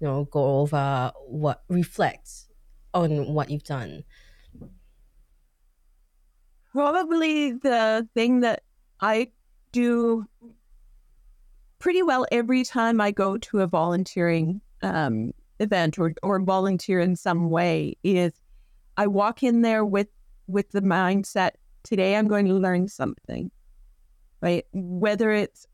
[0.00, 2.30] you know go over what reflect
[2.94, 4.04] on what you've done?
[6.72, 8.62] Probably the thing that
[9.00, 9.32] I
[9.72, 10.26] do
[11.78, 17.16] pretty well every time I go to a volunteering um, event or, or volunteer in
[17.16, 18.32] some way is
[18.96, 20.08] I walk in there with
[20.46, 23.50] with the mindset today I'm going to learn something,
[24.40, 24.64] right?
[24.72, 25.66] Whether it's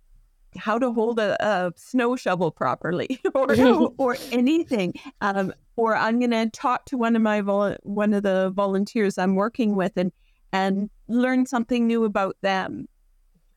[0.57, 3.55] how to hold a, a snow shovel properly or
[3.99, 8.23] or anything, um, or I'm going to talk to one of my vol- one of
[8.23, 10.13] the volunteers I'm working with and
[10.53, 12.87] and learn something new about them.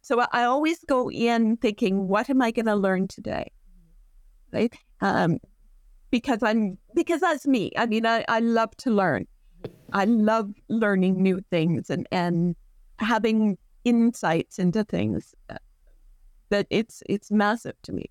[0.01, 3.51] So I always go in thinking, what am I going to learn today?
[4.51, 4.73] Right?
[5.01, 5.37] Um,
[6.11, 7.71] because I'm because that's me.
[7.77, 9.27] I mean, I, I love to learn.
[9.93, 12.55] I love learning new things and and
[12.99, 15.35] having insights into things
[16.49, 18.09] that, it's it's massive to me.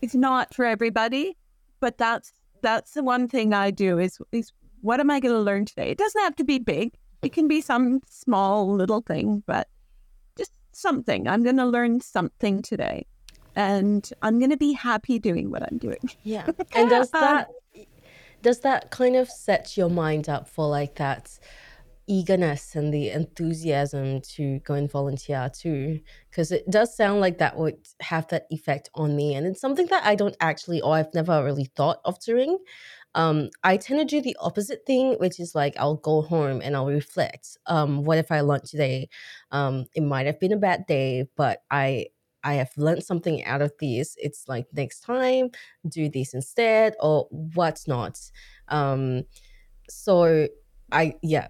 [0.00, 1.36] It's not for everybody,
[1.80, 5.40] but that's that's the one thing I do is is what am I going to
[5.40, 5.90] learn today?
[5.90, 6.94] It doesn't have to be big.
[7.22, 9.68] It can be some small little thing, but
[10.36, 11.28] just something.
[11.28, 13.06] I'm going to learn something today.
[13.54, 16.00] And I'm going to be happy doing what I'm doing.
[16.24, 16.46] Yeah.
[16.74, 17.48] And does um, that
[18.42, 21.38] does that kind of set your mind up for like that
[22.06, 27.56] eagerness and the enthusiasm to go and volunteer too because it does sound like that
[27.56, 31.14] would have that effect on me and it's something that i don't actually or i've
[31.14, 32.58] never really thought of doing
[33.14, 36.74] um, I tend to do the opposite thing, which is like I'll go home and
[36.74, 37.58] I'll reflect.
[37.66, 39.08] Um, what if I learned today?
[39.50, 42.06] Um, it might have been a bad day, but I
[42.44, 44.16] I have learned something out of this.
[44.18, 45.50] It's like next time,
[45.86, 48.18] do this instead, or what's not.
[48.68, 49.24] Um,
[49.88, 50.48] so
[50.90, 51.48] I yeah,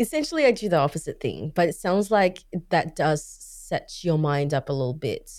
[0.00, 4.52] essentially I do the opposite thing, but it sounds like that does set your mind
[4.52, 5.30] up a little bit.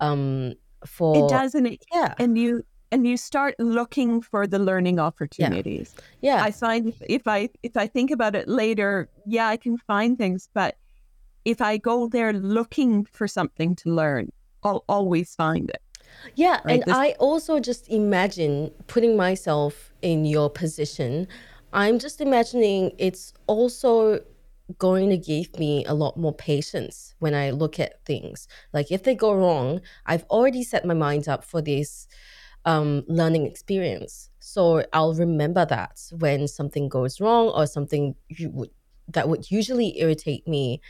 [0.00, 4.58] Um, for it does, and it yeah, and you and you start looking for the
[4.58, 5.94] learning opportunities.
[6.20, 6.36] Yeah.
[6.36, 6.44] yeah.
[6.44, 10.48] I find if I if I think about it later, yeah, I can find things,
[10.54, 10.76] but
[11.44, 14.30] if I go there looking for something to learn,
[14.64, 15.82] I'll always find it.
[16.34, 21.28] Yeah, Right, and this- I also just imagine putting myself in your position.
[21.76, 24.20] I'm just imagining it's also
[24.78, 28.48] going to give me a lot more patience when I look at things.
[28.72, 32.08] Like if they go wrong, I've already set my mind up for this
[32.64, 34.30] um, learning experience.
[34.40, 38.70] So I'll remember that when something goes wrong or something would
[39.08, 40.80] that would usually irritate me.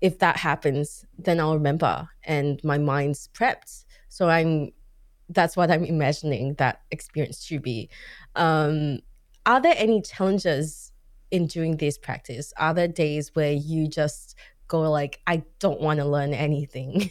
[0.00, 3.84] If that happens, then I'll remember and my mind's prepped.
[4.08, 4.72] So I'm
[5.28, 7.88] that's what I'm imagining that experience to be.
[8.34, 8.98] Um,
[9.46, 10.92] are there any challenges
[11.30, 12.52] in doing this practice?
[12.56, 14.36] Are there days where you just
[14.68, 17.10] go like, I don't want to learn anything?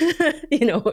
[0.50, 0.92] you know?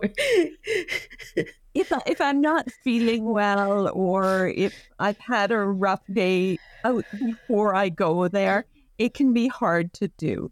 [1.74, 7.06] if I, if I'm not feeling well or if I've had a rough day out
[7.20, 8.66] before I go there,
[8.98, 10.52] it can be hard to do.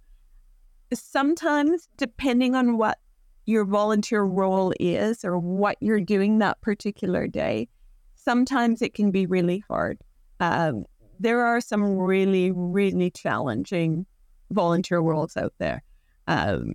[0.94, 3.00] Sometimes, depending on what
[3.46, 7.68] your volunteer role is or what you're doing that particular day,
[8.15, 9.98] sometimes it can be really hard.
[10.39, 10.86] Um,
[11.19, 14.06] there are some really, really challenging
[14.52, 15.84] volunteer roles out there.
[16.28, 16.73] Um,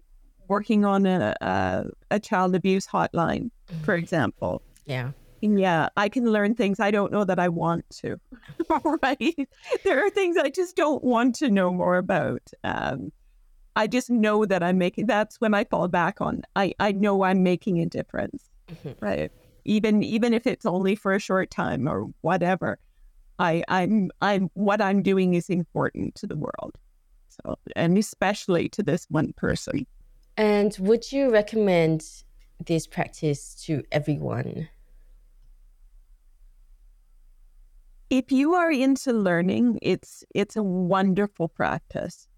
[0.48, 3.50] working on a, a, a child abuse hotline,
[3.82, 4.62] for example.
[4.86, 5.12] yeah.
[5.40, 8.18] Yeah, I can learn things I don't know that I want to.
[9.02, 9.48] right?
[9.84, 12.40] There are things I just don't want to know more about.
[12.62, 13.12] Um,
[13.76, 15.04] I just know that I'm making.
[15.06, 16.44] That's when I fall back on.
[16.56, 18.44] I I know I'm making a difference.
[18.70, 18.96] Mhm.
[19.02, 19.30] Right.
[19.66, 22.78] Even even if it's only for a short time or whatever,
[23.38, 26.76] I I'm I'm what I'm doing is important to the world.
[27.28, 29.86] So and especially to this one person.
[30.36, 32.04] And would you recommend
[32.64, 34.68] this practice to everyone?
[38.10, 42.28] if you are into learning, it's it's a wonderful practice.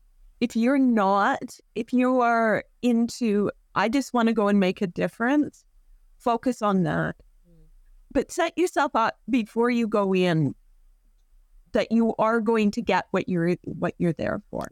[0.41, 4.87] If you're not, if you are into I just want to go and make a
[4.87, 5.65] difference,
[6.19, 7.17] focus on that.
[7.49, 7.67] Mm.
[8.11, 10.55] But set yourself up before you go in
[11.77, 14.67] that you are going to get what you're what you're there for.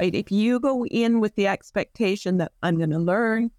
[0.00, 0.14] Right?
[0.14, 3.52] If you go in with the expectation that I'm going to learn,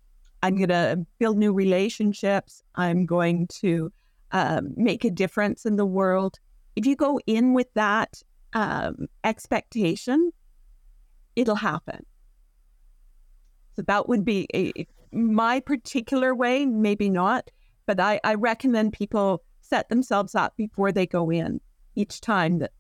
[0.44, 3.94] I'm going to build new relationships, I'm going to
[4.34, 6.38] um, make a difference in the world,
[6.76, 10.32] if you go in with that um, expectation,
[11.38, 12.06] it'll happen.
[13.78, 17.50] So that would be a, my particular way, maybe not,
[17.86, 21.62] but I, I recommend people set themselves up before they go in
[21.96, 22.72] each time that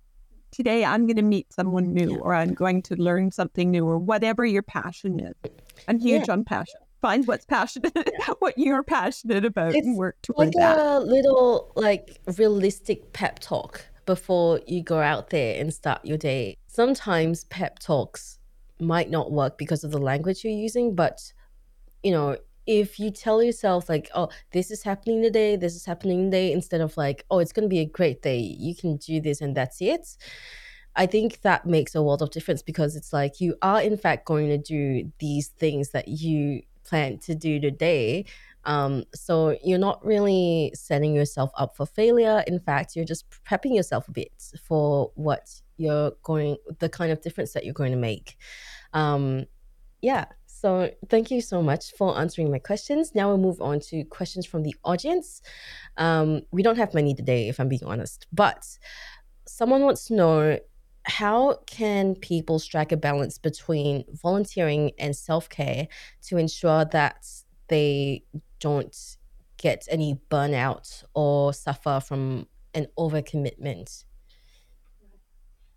[0.51, 3.97] today I'm going to meet someone new or I'm going to learn something new or
[3.97, 5.51] whatever your passion is.
[5.87, 6.79] I'm huge on passion.
[7.01, 7.93] Find what's passionate,
[8.39, 10.77] what you're passionate about It's and work Like toward that.
[10.77, 16.57] a little like realistic pep talk before you go out there and start your day.
[16.67, 18.39] Sometimes pep talks
[18.79, 21.31] might not work because of the language you're using, but
[22.03, 26.25] you know, if you tell yourself like, "Oh, this is happening today, this is happening
[26.25, 28.39] today," instead of like, "Oh, it's going to be a great day.
[28.39, 30.17] You can do this and that's it."
[30.95, 34.25] I think that makes a world of difference because it's like you are in fact
[34.25, 38.25] going to do these things that you plan to do today.
[38.63, 42.43] Um, so you're not really setting yourself up for failure.
[42.47, 44.31] In fact, you're just prepping yourself a bit
[44.63, 48.37] for what you're going, the kind of difference that you're going to make.
[48.93, 49.45] Um,
[50.01, 50.25] yeah.
[50.65, 53.13] So thank you so much for answering my questions.
[53.13, 55.43] Now we'll move on to questions from the audience.
[55.95, 58.65] Um, we don't have many today, if I'm being honest, but
[59.45, 60.59] someone wants to know
[61.03, 65.87] how can people strike a balance between volunteering and self-care
[66.23, 67.27] to ensure that
[67.67, 68.23] they
[68.59, 69.17] don't
[69.57, 74.03] get any burnout or suffer from an overcommitment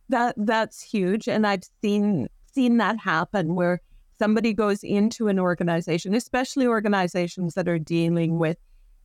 [0.09, 3.83] that that's huge and i've seen seen that happen where
[4.19, 8.57] somebody goes into an organization especially organizations that are dealing with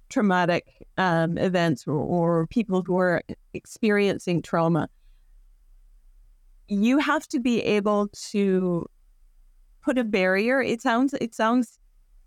[0.09, 0.65] traumatic
[0.97, 3.21] um, events or, or people who are
[3.53, 4.87] experiencing trauma
[6.67, 8.87] you have to be able to
[9.83, 10.61] put a barrier.
[10.61, 11.79] It sounds it sounds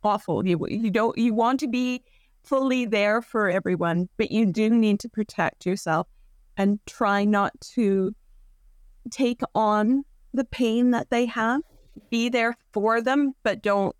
[0.02, 0.46] awful.
[0.46, 2.02] You, you don't you want to be
[2.44, 6.06] fully there for everyone but you do need to protect yourself
[6.56, 8.14] and try not to
[9.10, 11.60] take on the pain that they have,
[12.10, 13.94] be there for them, but don't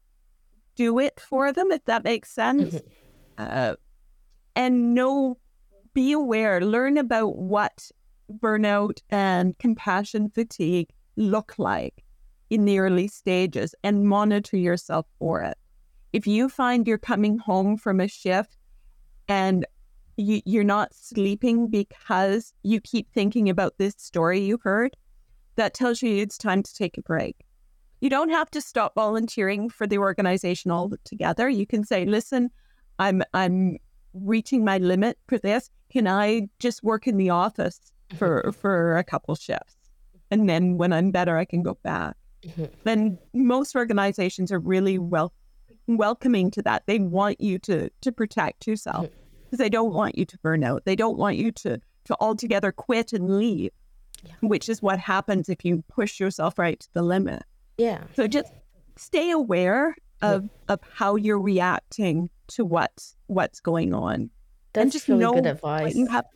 [0.77, 2.75] do it for them, if that makes sense.
[2.75, 2.83] Mhm.
[3.39, 3.77] Uh,
[4.55, 5.39] and know,
[5.95, 7.91] be aware, learn about what
[8.31, 12.05] burnout and compassion fatigue look like
[12.51, 15.57] in the early stages and monitor yourself for it.
[16.13, 18.57] If you find you're coming home from a shift
[19.29, 19.67] and
[20.17, 24.97] you, you're not sleeping because you keep thinking about this story you heard,
[25.57, 27.46] that tells you it's time to take a break.
[28.01, 31.49] You don't have to stop volunteering for the organization altogether.
[31.49, 32.51] You can say, listen,
[32.99, 33.79] I'm I'm
[34.15, 35.71] reaching my limit for this.
[35.91, 37.81] Can I just work in the office
[38.17, 39.77] for for a couple shifts?
[40.31, 42.17] And then when I'm better, I can go back.
[42.85, 45.33] Then most organizations are really well
[45.87, 46.85] welcoming to that.
[46.87, 49.09] They want you to to protect yourself
[49.45, 50.85] because they don't want you to burn out.
[50.85, 53.73] They don't want you to to altogether quit and leave,
[54.41, 57.43] which is what happens if you push yourself right to the limit.
[57.79, 58.05] Yeah.
[58.15, 58.53] So just
[58.97, 64.31] stay aware of of how you're reacting to what's what's going on.
[64.73, 65.95] That's just really know good advice.
[65.95, 66.27] You have,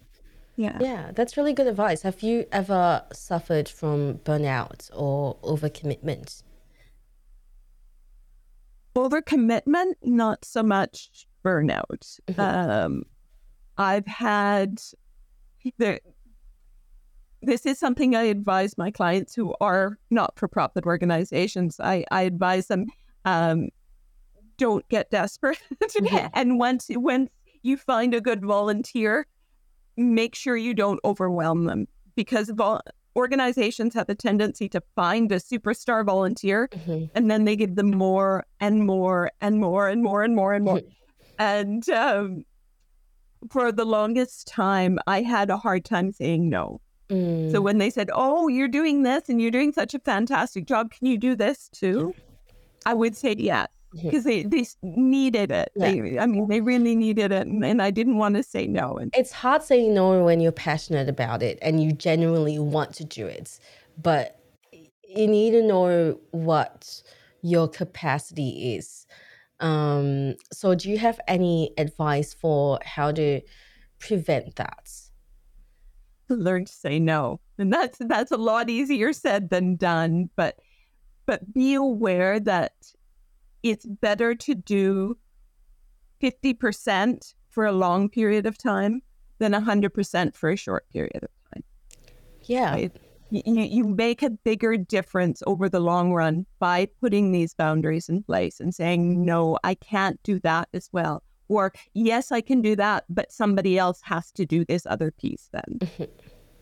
[0.57, 0.79] yeah.
[0.81, 2.03] Yeah, that's really good advice.
[2.03, 6.43] Have you ever suffered from burnout or overcommitment?
[8.95, 12.19] Overcommitment, not so much burnout.
[12.39, 13.05] Um,
[13.79, 14.81] I've had
[15.79, 16.01] the.
[17.43, 21.81] This is something I advise my clients who are not for profit organizations.
[21.81, 22.87] I, I advise them
[23.25, 23.69] um,
[24.59, 25.59] don't get desperate.
[26.35, 27.31] and once once
[27.63, 29.27] you find a good volunteer,
[29.97, 32.83] make sure you don't overwhelm them because vol-
[33.17, 37.11] organizations have a tendency to find a superstar volunteer Mhm.
[37.15, 40.65] and then they give them more and more and more and more and more and
[40.65, 40.81] more.
[41.39, 42.45] and um,
[43.51, 46.81] for the longest time, I had a hard time saying no.
[47.11, 50.67] Mm, So when they said, "Oh, you're doing this and you're doing such a fantastic
[50.67, 52.15] job, can you do this too?"
[52.87, 53.69] I would say yes
[54.03, 55.71] because they they needed it.
[55.77, 58.97] They, I mean, they really needed it, and, and I didn't want to say no.
[58.97, 63.05] And it's hard saying no when you're passionate about it and you genuinely want to
[63.05, 63.59] do it,
[64.01, 64.39] but
[64.73, 67.03] you need to know what
[67.43, 69.07] your capacity is.
[69.59, 73.41] Um, so, do you have any advice for how to
[73.99, 74.91] prevent that?
[76.35, 80.31] Learn to say no, and that's that's a lot easier said than done.
[80.37, 80.59] But
[81.27, 82.73] but be aware that
[83.63, 85.17] it's better to do
[86.21, 89.03] fifty percent for a long period of time
[89.39, 91.65] than hundred percent for a short period of time.
[92.45, 92.73] Yeah.
[92.73, 92.97] Right?
[93.31, 98.25] You you make a bigger difference over the long run by putting these boundaries in
[98.25, 101.23] place and saying, no, I can't do that as well.
[101.51, 105.51] Or, yes, I can do that, but somebody else has to do this other piece
[105.53, 106.09] then.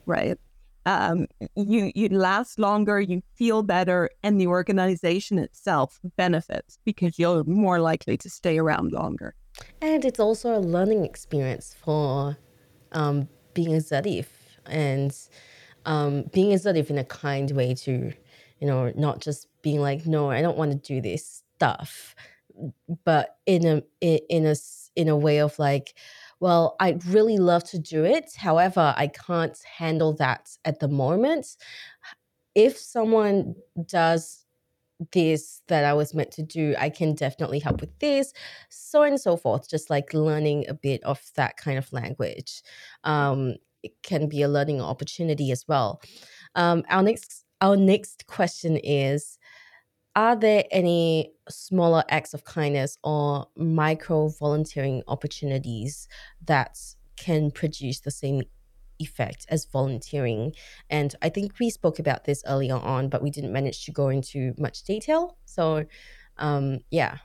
[0.06, 0.38] right?
[0.86, 7.44] Um, you, you last longer, you feel better, and the organization itself benefits because you're
[7.44, 9.34] more likely to stay around longer.
[9.82, 12.38] And it's also a learning experience for
[12.92, 14.28] um, being assertive
[14.64, 15.12] and
[15.84, 18.12] um, being assertive in a kind way to,
[18.60, 22.14] You know, not just being like, no, I don't want to do this stuff,
[23.04, 24.56] but in a in a
[24.96, 25.94] in a way of like,
[26.40, 28.32] well, I'd really love to do it.
[28.36, 31.56] However, I can't handle that at the moment.
[32.54, 33.54] If someone
[33.86, 34.44] does
[35.12, 38.32] this that I was meant to do, I can definitely help with this,
[38.68, 39.68] so and so forth.
[39.70, 42.62] Just like learning a bit of that kind of language.
[43.04, 46.02] Um, it can be a learning opportunity as well.
[46.54, 49.37] Um, our next our next question is
[50.18, 56.08] are there any smaller acts of kindness or micro volunteering opportunities
[56.44, 56.76] that
[57.16, 58.42] can produce the same
[58.98, 60.54] effect as volunteering?
[60.90, 64.08] And I think we spoke about this earlier on, but we didn't manage to go
[64.08, 65.38] into much detail.
[65.44, 65.84] So,
[66.38, 67.18] um, yeah.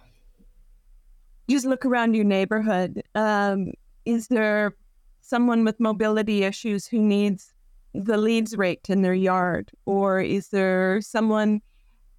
[1.49, 3.01] just look around your neighborhood.
[3.15, 3.71] Um,
[4.05, 4.75] is there
[5.21, 7.55] someone with mobility issues who needs
[7.95, 9.71] the leaves raked in their yard?
[9.87, 11.63] Or is there someone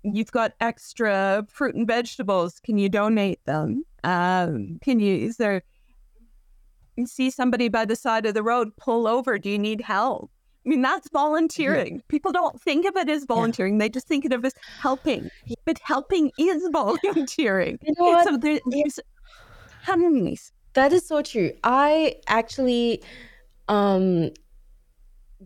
[0.05, 2.61] you've got extra fruit and vegetables?
[2.61, 3.85] Can you donate them?
[4.05, 5.63] Um, can you, is there,
[6.97, 9.39] you see somebody by the side of the road, pull over.
[9.39, 10.31] Do you need help?
[10.65, 12.03] I mean, that's volunteering.
[12.09, 13.79] People don't think of it as volunteering.
[13.79, 15.29] They just think of it as helping.
[15.67, 17.79] But helping is volunteering.
[17.83, 18.23] You know?
[18.25, 18.99] So there, there's
[19.85, 20.53] tons.
[20.73, 21.53] That is so true.
[21.65, 23.03] I actually
[23.69, 24.31] um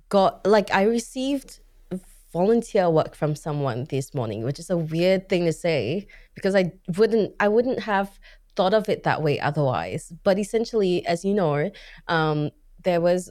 [0.08, 1.60] got like I received
[2.32, 6.72] volunteer work from someone this morning, which is a weird thing to say because I
[6.96, 8.18] wouldn't I wouldn't have
[8.56, 10.12] thought of it that way otherwise.
[10.24, 11.70] But essentially, as you know,
[12.08, 12.50] um
[12.84, 13.30] there was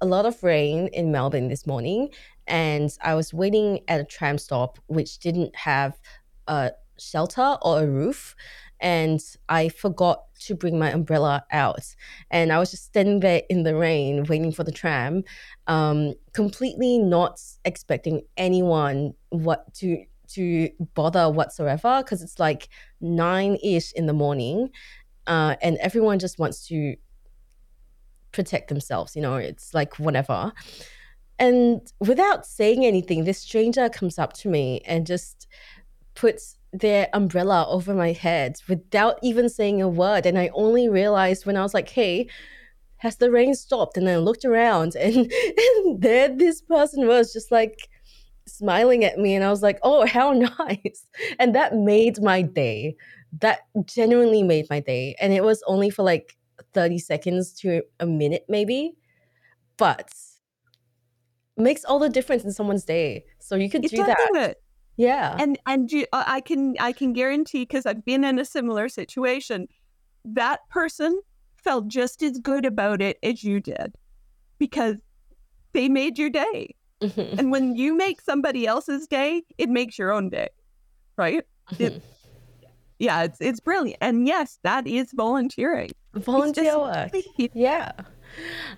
[0.00, 2.10] a lot of rain in Melbourne this morning
[2.46, 5.98] and I was waiting at a tram stop which didn't have
[6.46, 8.34] a shelter or a roof
[8.84, 9.18] and
[9.48, 11.94] I forgot to bring my umbrella out.
[12.30, 15.24] And I was just standing there in the rain waiting for the tram,
[15.66, 22.68] um, completely not expecting anyone what to to bother whatsoever because it's like
[23.00, 24.68] nine ish in the morning,
[25.26, 26.96] uh, and everyone just wants to
[28.32, 29.16] protect themselves.
[29.16, 30.52] You know, it's like whatever.
[31.38, 35.48] And without saying anything, this stranger comes up to me and just
[36.14, 40.26] puts their umbrella over my head without even saying a word.
[40.26, 42.28] And I only realized when I was like, hey,
[42.98, 43.96] has the rain stopped?
[43.96, 47.88] And I looked around and, and there this person was just like
[48.46, 49.34] smiling at me.
[49.34, 51.06] And I was like, oh, how nice.
[51.38, 52.96] And that made my day.
[53.40, 55.16] That genuinely made my day.
[55.20, 56.36] And it was only for like
[56.72, 58.92] 30 seconds to a minute, maybe.
[59.76, 60.10] But
[61.56, 63.24] makes all the difference in someone's day.
[63.38, 63.98] So you could It do
[64.32, 64.56] that.
[64.96, 65.02] It?
[65.02, 65.36] Yeah.
[65.38, 68.88] and and you, uh, I can I can guarantee because I've been in a similar
[68.88, 69.68] situation,
[70.24, 71.20] that person
[71.56, 73.94] felt just as good about it as you did,
[74.58, 74.96] because
[75.72, 76.74] they made your day.
[77.00, 77.38] Mhm.
[77.38, 80.48] And when you make somebody else's day, it makes your own day,
[81.16, 81.44] right?
[81.78, 82.02] It- Mhm.
[83.00, 83.98] Yeah, it's it's brilliant.
[84.00, 85.90] And yes, that is volunteering.
[86.14, 87.12] Volunteer work.
[87.52, 87.90] Yeah.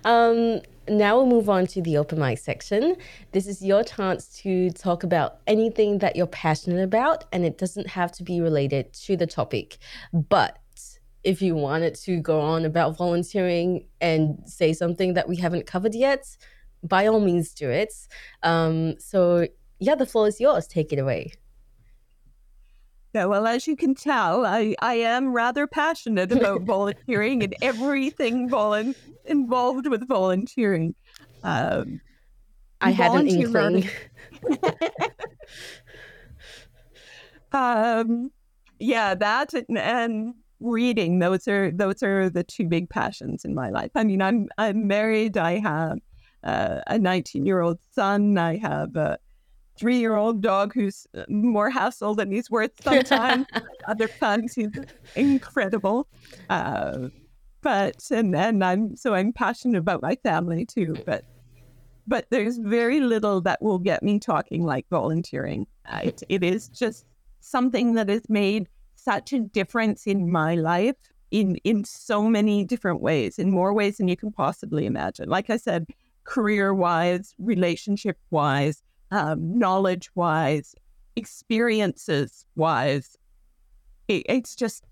[0.03, 2.95] Um, now we'll move on to the open mic section.
[3.31, 7.87] This is your chance to talk about anything that you're passionate about, and it doesn't
[7.87, 9.77] have to be related to the topic.
[10.13, 10.57] But
[11.23, 15.93] if you wanted to go on about volunteering and say something that we haven't covered
[15.93, 16.37] yet,
[16.83, 17.93] by all means do it.
[18.43, 19.47] Um, so,
[19.79, 20.67] yeah, the floor is yours.
[20.67, 21.33] Take it away.
[23.25, 28.95] Well, as you can tell, I, I am rather passionate about volunteering and everything volun-
[29.25, 30.95] involved with volunteering.
[31.43, 32.01] Um,
[32.81, 33.89] I had an inkling.
[37.51, 38.31] um,
[38.79, 43.69] yeah, that and, and reading those are those are the two big passions in my
[43.69, 43.91] life.
[43.95, 45.37] I mean, I'm I'm married.
[45.37, 45.99] I have
[46.43, 48.37] uh, a 19 year old son.
[48.37, 49.17] I have a
[49.77, 53.45] three year old dog who's uh, more hassle than he's worth sometimes.
[53.87, 54.71] Other times he's
[55.15, 56.07] incredible.
[56.49, 57.09] Uh,
[57.61, 60.97] but and and I'm so I'm passionate about my family too.
[61.05, 61.23] But
[62.07, 65.67] but there's very little that will get me talking like volunteering.
[65.85, 67.05] Uh, it, it is just
[67.41, 70.95] something that has made such a difference in my life
[71.31, 75.27] in in so many different ways, in more ways than you can possibly imagine.
[75.29, 75.87] Like I said,
[76.23, 78.81] career wise, relationship wise,
[79.11, 80.75] um, knowledge wise,
[81.15, 83.17] experiences wise.
[84.07, 84.85] It, it's just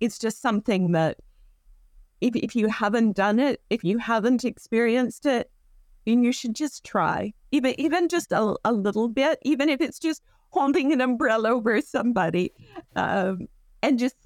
[0.00, 1.18] it's just something that
[2.20, 5.50] if if you haven't done it, if you haven't experienced it,
[6.06, 7.32] then you should just try.
[7.52, 11.80] Even even just a, a little bit, even if it's just holding an umbrella over
[11.80, 12.52] somebody,
[12.94, 13.48] um,
[13.82, 14.16] and just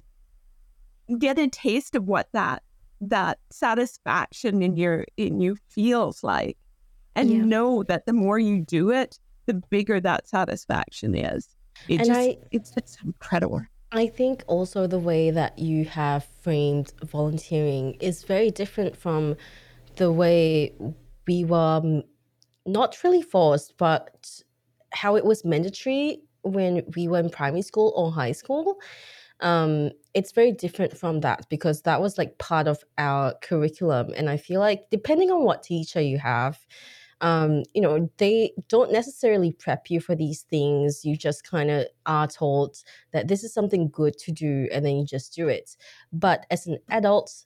[1.17, 2.63] get a taste of what that
[3.01, 6.57] that satisfaction in your in you feels like,
[7.15, 7.43] and Yeah.
[7.43, 11.47] know that the more you do it, the bigger that satisfaction is.
[11.87, 13.61] It And just I- it's just incredible.
[13.91, 19.35] I think also the way that you have framed volunteering is very different from
[19.97, 20.73] the way
[21.27, 22.03] we were mm,
[22.65, 24.41] not really forced, but
[24.93, 28.79] how it was mandatory when we were in primary school or high school.
[29.41, 34.13] Um, it's very different from that because that was like part of our curriculum.
[34.15, 36.59] And I feel like depending on what teacher you have,
[37.21, 41.05] um, you know, they don't necessarily prep you for these things.
[41.05, 42.77] You just kind of are told
[43.13, 45.77] that this is something good to do and then you just do it.
[46.11, 47.45] But as an adult,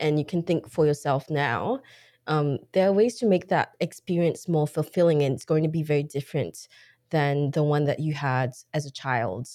[0.00, 1.80] and you can think for yourself now,
[2.26, 5.82] um, there are ways to make that experience more fulfilling and it's going to be
[5.82, 6.68] very different
[7.10, 9.48] than the one that you had as a child.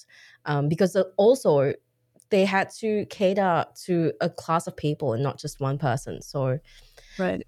[0.44, 1.72] Um, because uh, also,
[2.30, 6.22] they had to cater to a class of people and not just one person.
[6.22, 6.58] So,
[7.18, 7.46] Right.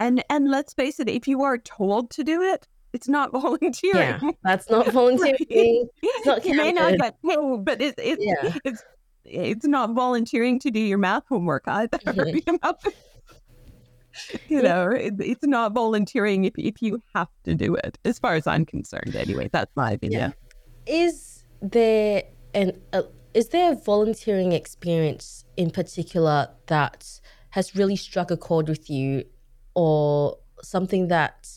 [0.00, 4.18] And and let's face it, if you are told to do it, it's not volunteering.
[4.22, 5.88] yeah, that's not volunteering.
[6.26, 8.56] not you may not get paid, but it, it, Yeah.
[8.64, 8.82] it's
[9.24, 11.98] it's not volunteering to do your math homework either.
[11.98, 12.34] Mhm.
[12.48, 12.74] you know,
[14.48, 18.34] you know it, it's not volunteering if, if you have to do it, as far
[18.34, 19.14] as I'm concerned.
[19.14, 20.34] Anyway, that's my opinion.
[20.86, 22.22] is there
[22.54, 23.02] an uh,
[23.34, 27.20] is there a volunteering experience in particular that
[27.50, 29.24] has really struck a chord with you
[29.74, 31.48] or something that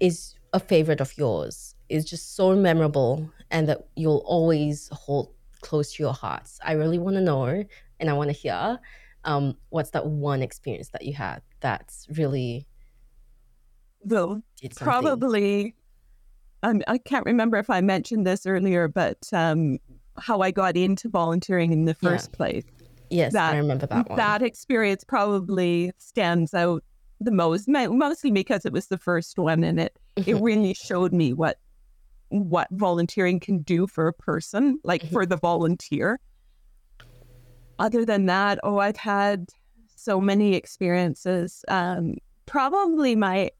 [0.00, 5.32] is a favorite of yours is just so memorable and that you'll always hold
[5.62, 7.64] close to your hearts i really want to know
[8.00, 8.78] and i want to hear
[9.24, 12.68] um, what's that one experience that you had that's really
[14.04, 15.74] The did probably
[16.62, 19.78] um, I can't remember if I mentioned this earlier, but um,
[20.18, 22.10] how I got into volunteering in the Yeah.
[22.10, 22.64] first place.
[23.10, 26.82] Yes that- i remember that one That experience probably stands out
[27.20, 30.42] the most, mostly because it was the first one, and it it Mhm.
[30.42, 31.58] really showed me what
[32.28, 35.12] what volunteering can do for a person, like Mhm.
[35.12, 36.18] for the volunteer.
[37.78, 39.50] Other than that, oh, I've had
[39.94, 41.64] so many experiences.
[41.68, 43.50] Um, probably my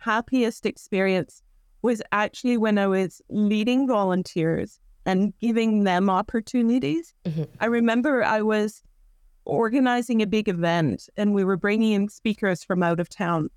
[0.00, 1.42] happiest experience
[1.82, 7.14] was actually when I was leading volunteers and giving them opportunities.
[7.26, 7.48] Mhm.
[7.60, 8.82] I remember I was
[9.44, 13.50] organizing a big event and we were bringing in speakers from out of town.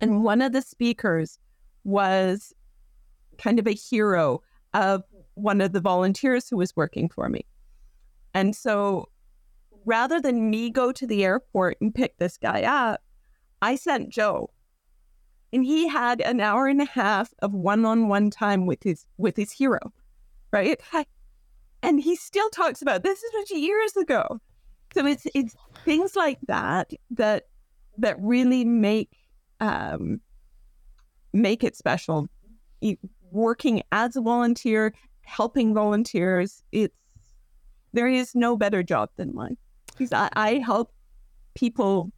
[0.00, 1.38] And one of the speakers
[1.84, 2.52] was
[3.38, 4.42] kind of a hero
[4.74, 5.02] of
[5.34, 7.44] one of the volunteers who was working for me.
[8.34, 9.08] And so
[9.84, 13.02] rather than me go to the airport and pick this guy up,
[13.60, 14.50] I sent Joe.
[15.52, 19.52] And he had an hour and a half of one-on-one time with his with his
[19.52, 19.92] hero,
[20.50, 20.80] right?
[21.82, 24.40] And he still talks about this is much years ago.
[24.94, 27.46] So it's it's things like that that
[27.98, 29.10] that really make
[29.60, 30.20] um,
[31.32, 32.28] make it special.
[33.30, 36.94] Working as a volunteer, helping volunteers, it's
[37.92, 40.92] there is no better job than mine because I, I help
[41.54, 42.10] people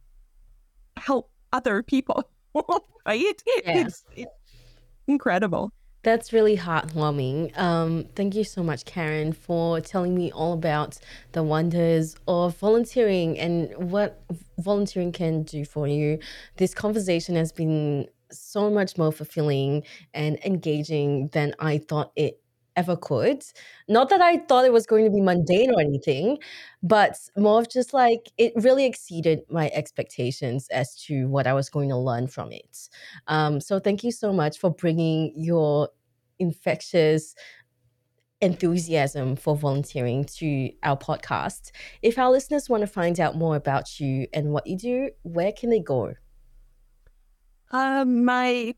[0.97, 2.29] help other people,
[3.05, 3.43] right?
[3.45, 3.61] Yeah.
[3.65, 4.31] It's, it's
[5.07, 5.71] incredible.
[6.05, 7.57] That's really heartwarming.
[7.57, 10.99] Um, thank you so much, Karen, for telling me all about
[11.31, 14.21] the wonders of volunteering and what
[14.59, 16.19] volunteering can do for you.
[16.57, 19.81] This conversation has been so much more fulfilling
[20.13, 22.39] and engaging than I thought it
[22.75, 23.43] ever could.
[23.87, 26.37] Not that I thought it was going to be mundane or anything,
[26.83, 31.69] but more of just like it really exceeded my expectations as to what I was
[31.69, 32.89] going to learn from it.
[33.27, 35.89] Um, so thank you so much for bringing your
[36.39, 37.35] infectious
[38.41, 41.71] enthusiasm for volunteering to our podcast.
[42.01, 45.51] If our listeners want to find out more about you and what you do, where
[45.51, 46.13] can they go?
[47.71, 48.75] Um, my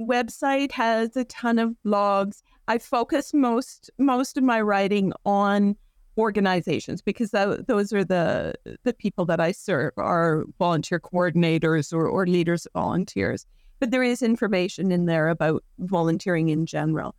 [0.00, 2.42] website has a ton of blogs.
[2.68, 5.76] I focus most most of my writing on
[6.18, 12.06] organizations because tho- those are the the people that I serve are volunteer coordinators or,
[12.06, 13.46] or leaders of volunteers.
[13.80, 17.14] But there is information in there about volunteering in general.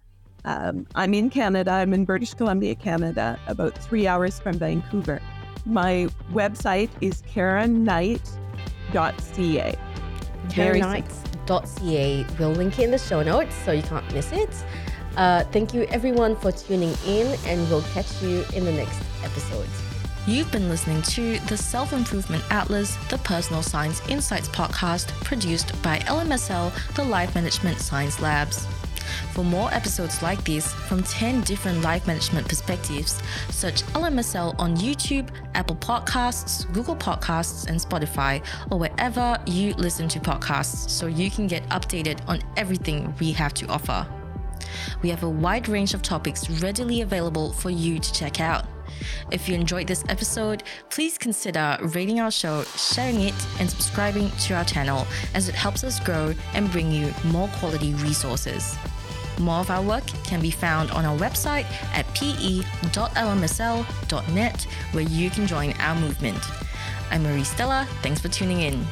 [0.45, 1.71] Um, I'm in Canada.
[1.71, 5.21] I'm in British Columbia, Canada, about three hours from Vancouver.
[5.65, 9.75] My website is karenknight.ca.
[10.49, 11.32] Very simple.
[12.39, 14.49] We'll link it in the show notes so you can't miss it.
[15.17, 19.67] Uh, thank you everyone for tuning in, and we'll catch you in the next episode.
[20.25, 25.99] You've been listening to the Self Improvement Atlas, the Personal Science Insights podcast produced by
[25.99, 28.65] LMSL, the Life Management Science Labs.
[29.33, 35.29] For more episodes like this from 10 different life management perspectives, search LMSL on YouTube,
[35.55, 41.47] Apple Podcasts, Google Podcasts, and Spotify, or wherever you listen to podcasts so you can
[41.47, 44.07] get updated on everything we have to offer.
[45.01, 48.65] We have a wide range of topics readily available for you to check out.
[49.31, 54.53] If you enjoyed this episode, please consider rating our show, sharing it, and subscribing to
[54.55, 58.75] our channel as it helps us grow and bring you more quality resources.
[59.39, 62.63] More of our work can be found on our website at pe.lmsl.net,
[64.91, 66.39] where you can join our movement.
[67.09, 67.87] I'm Marie Stella.
[68.01, 68.85] Thanks for tuning in.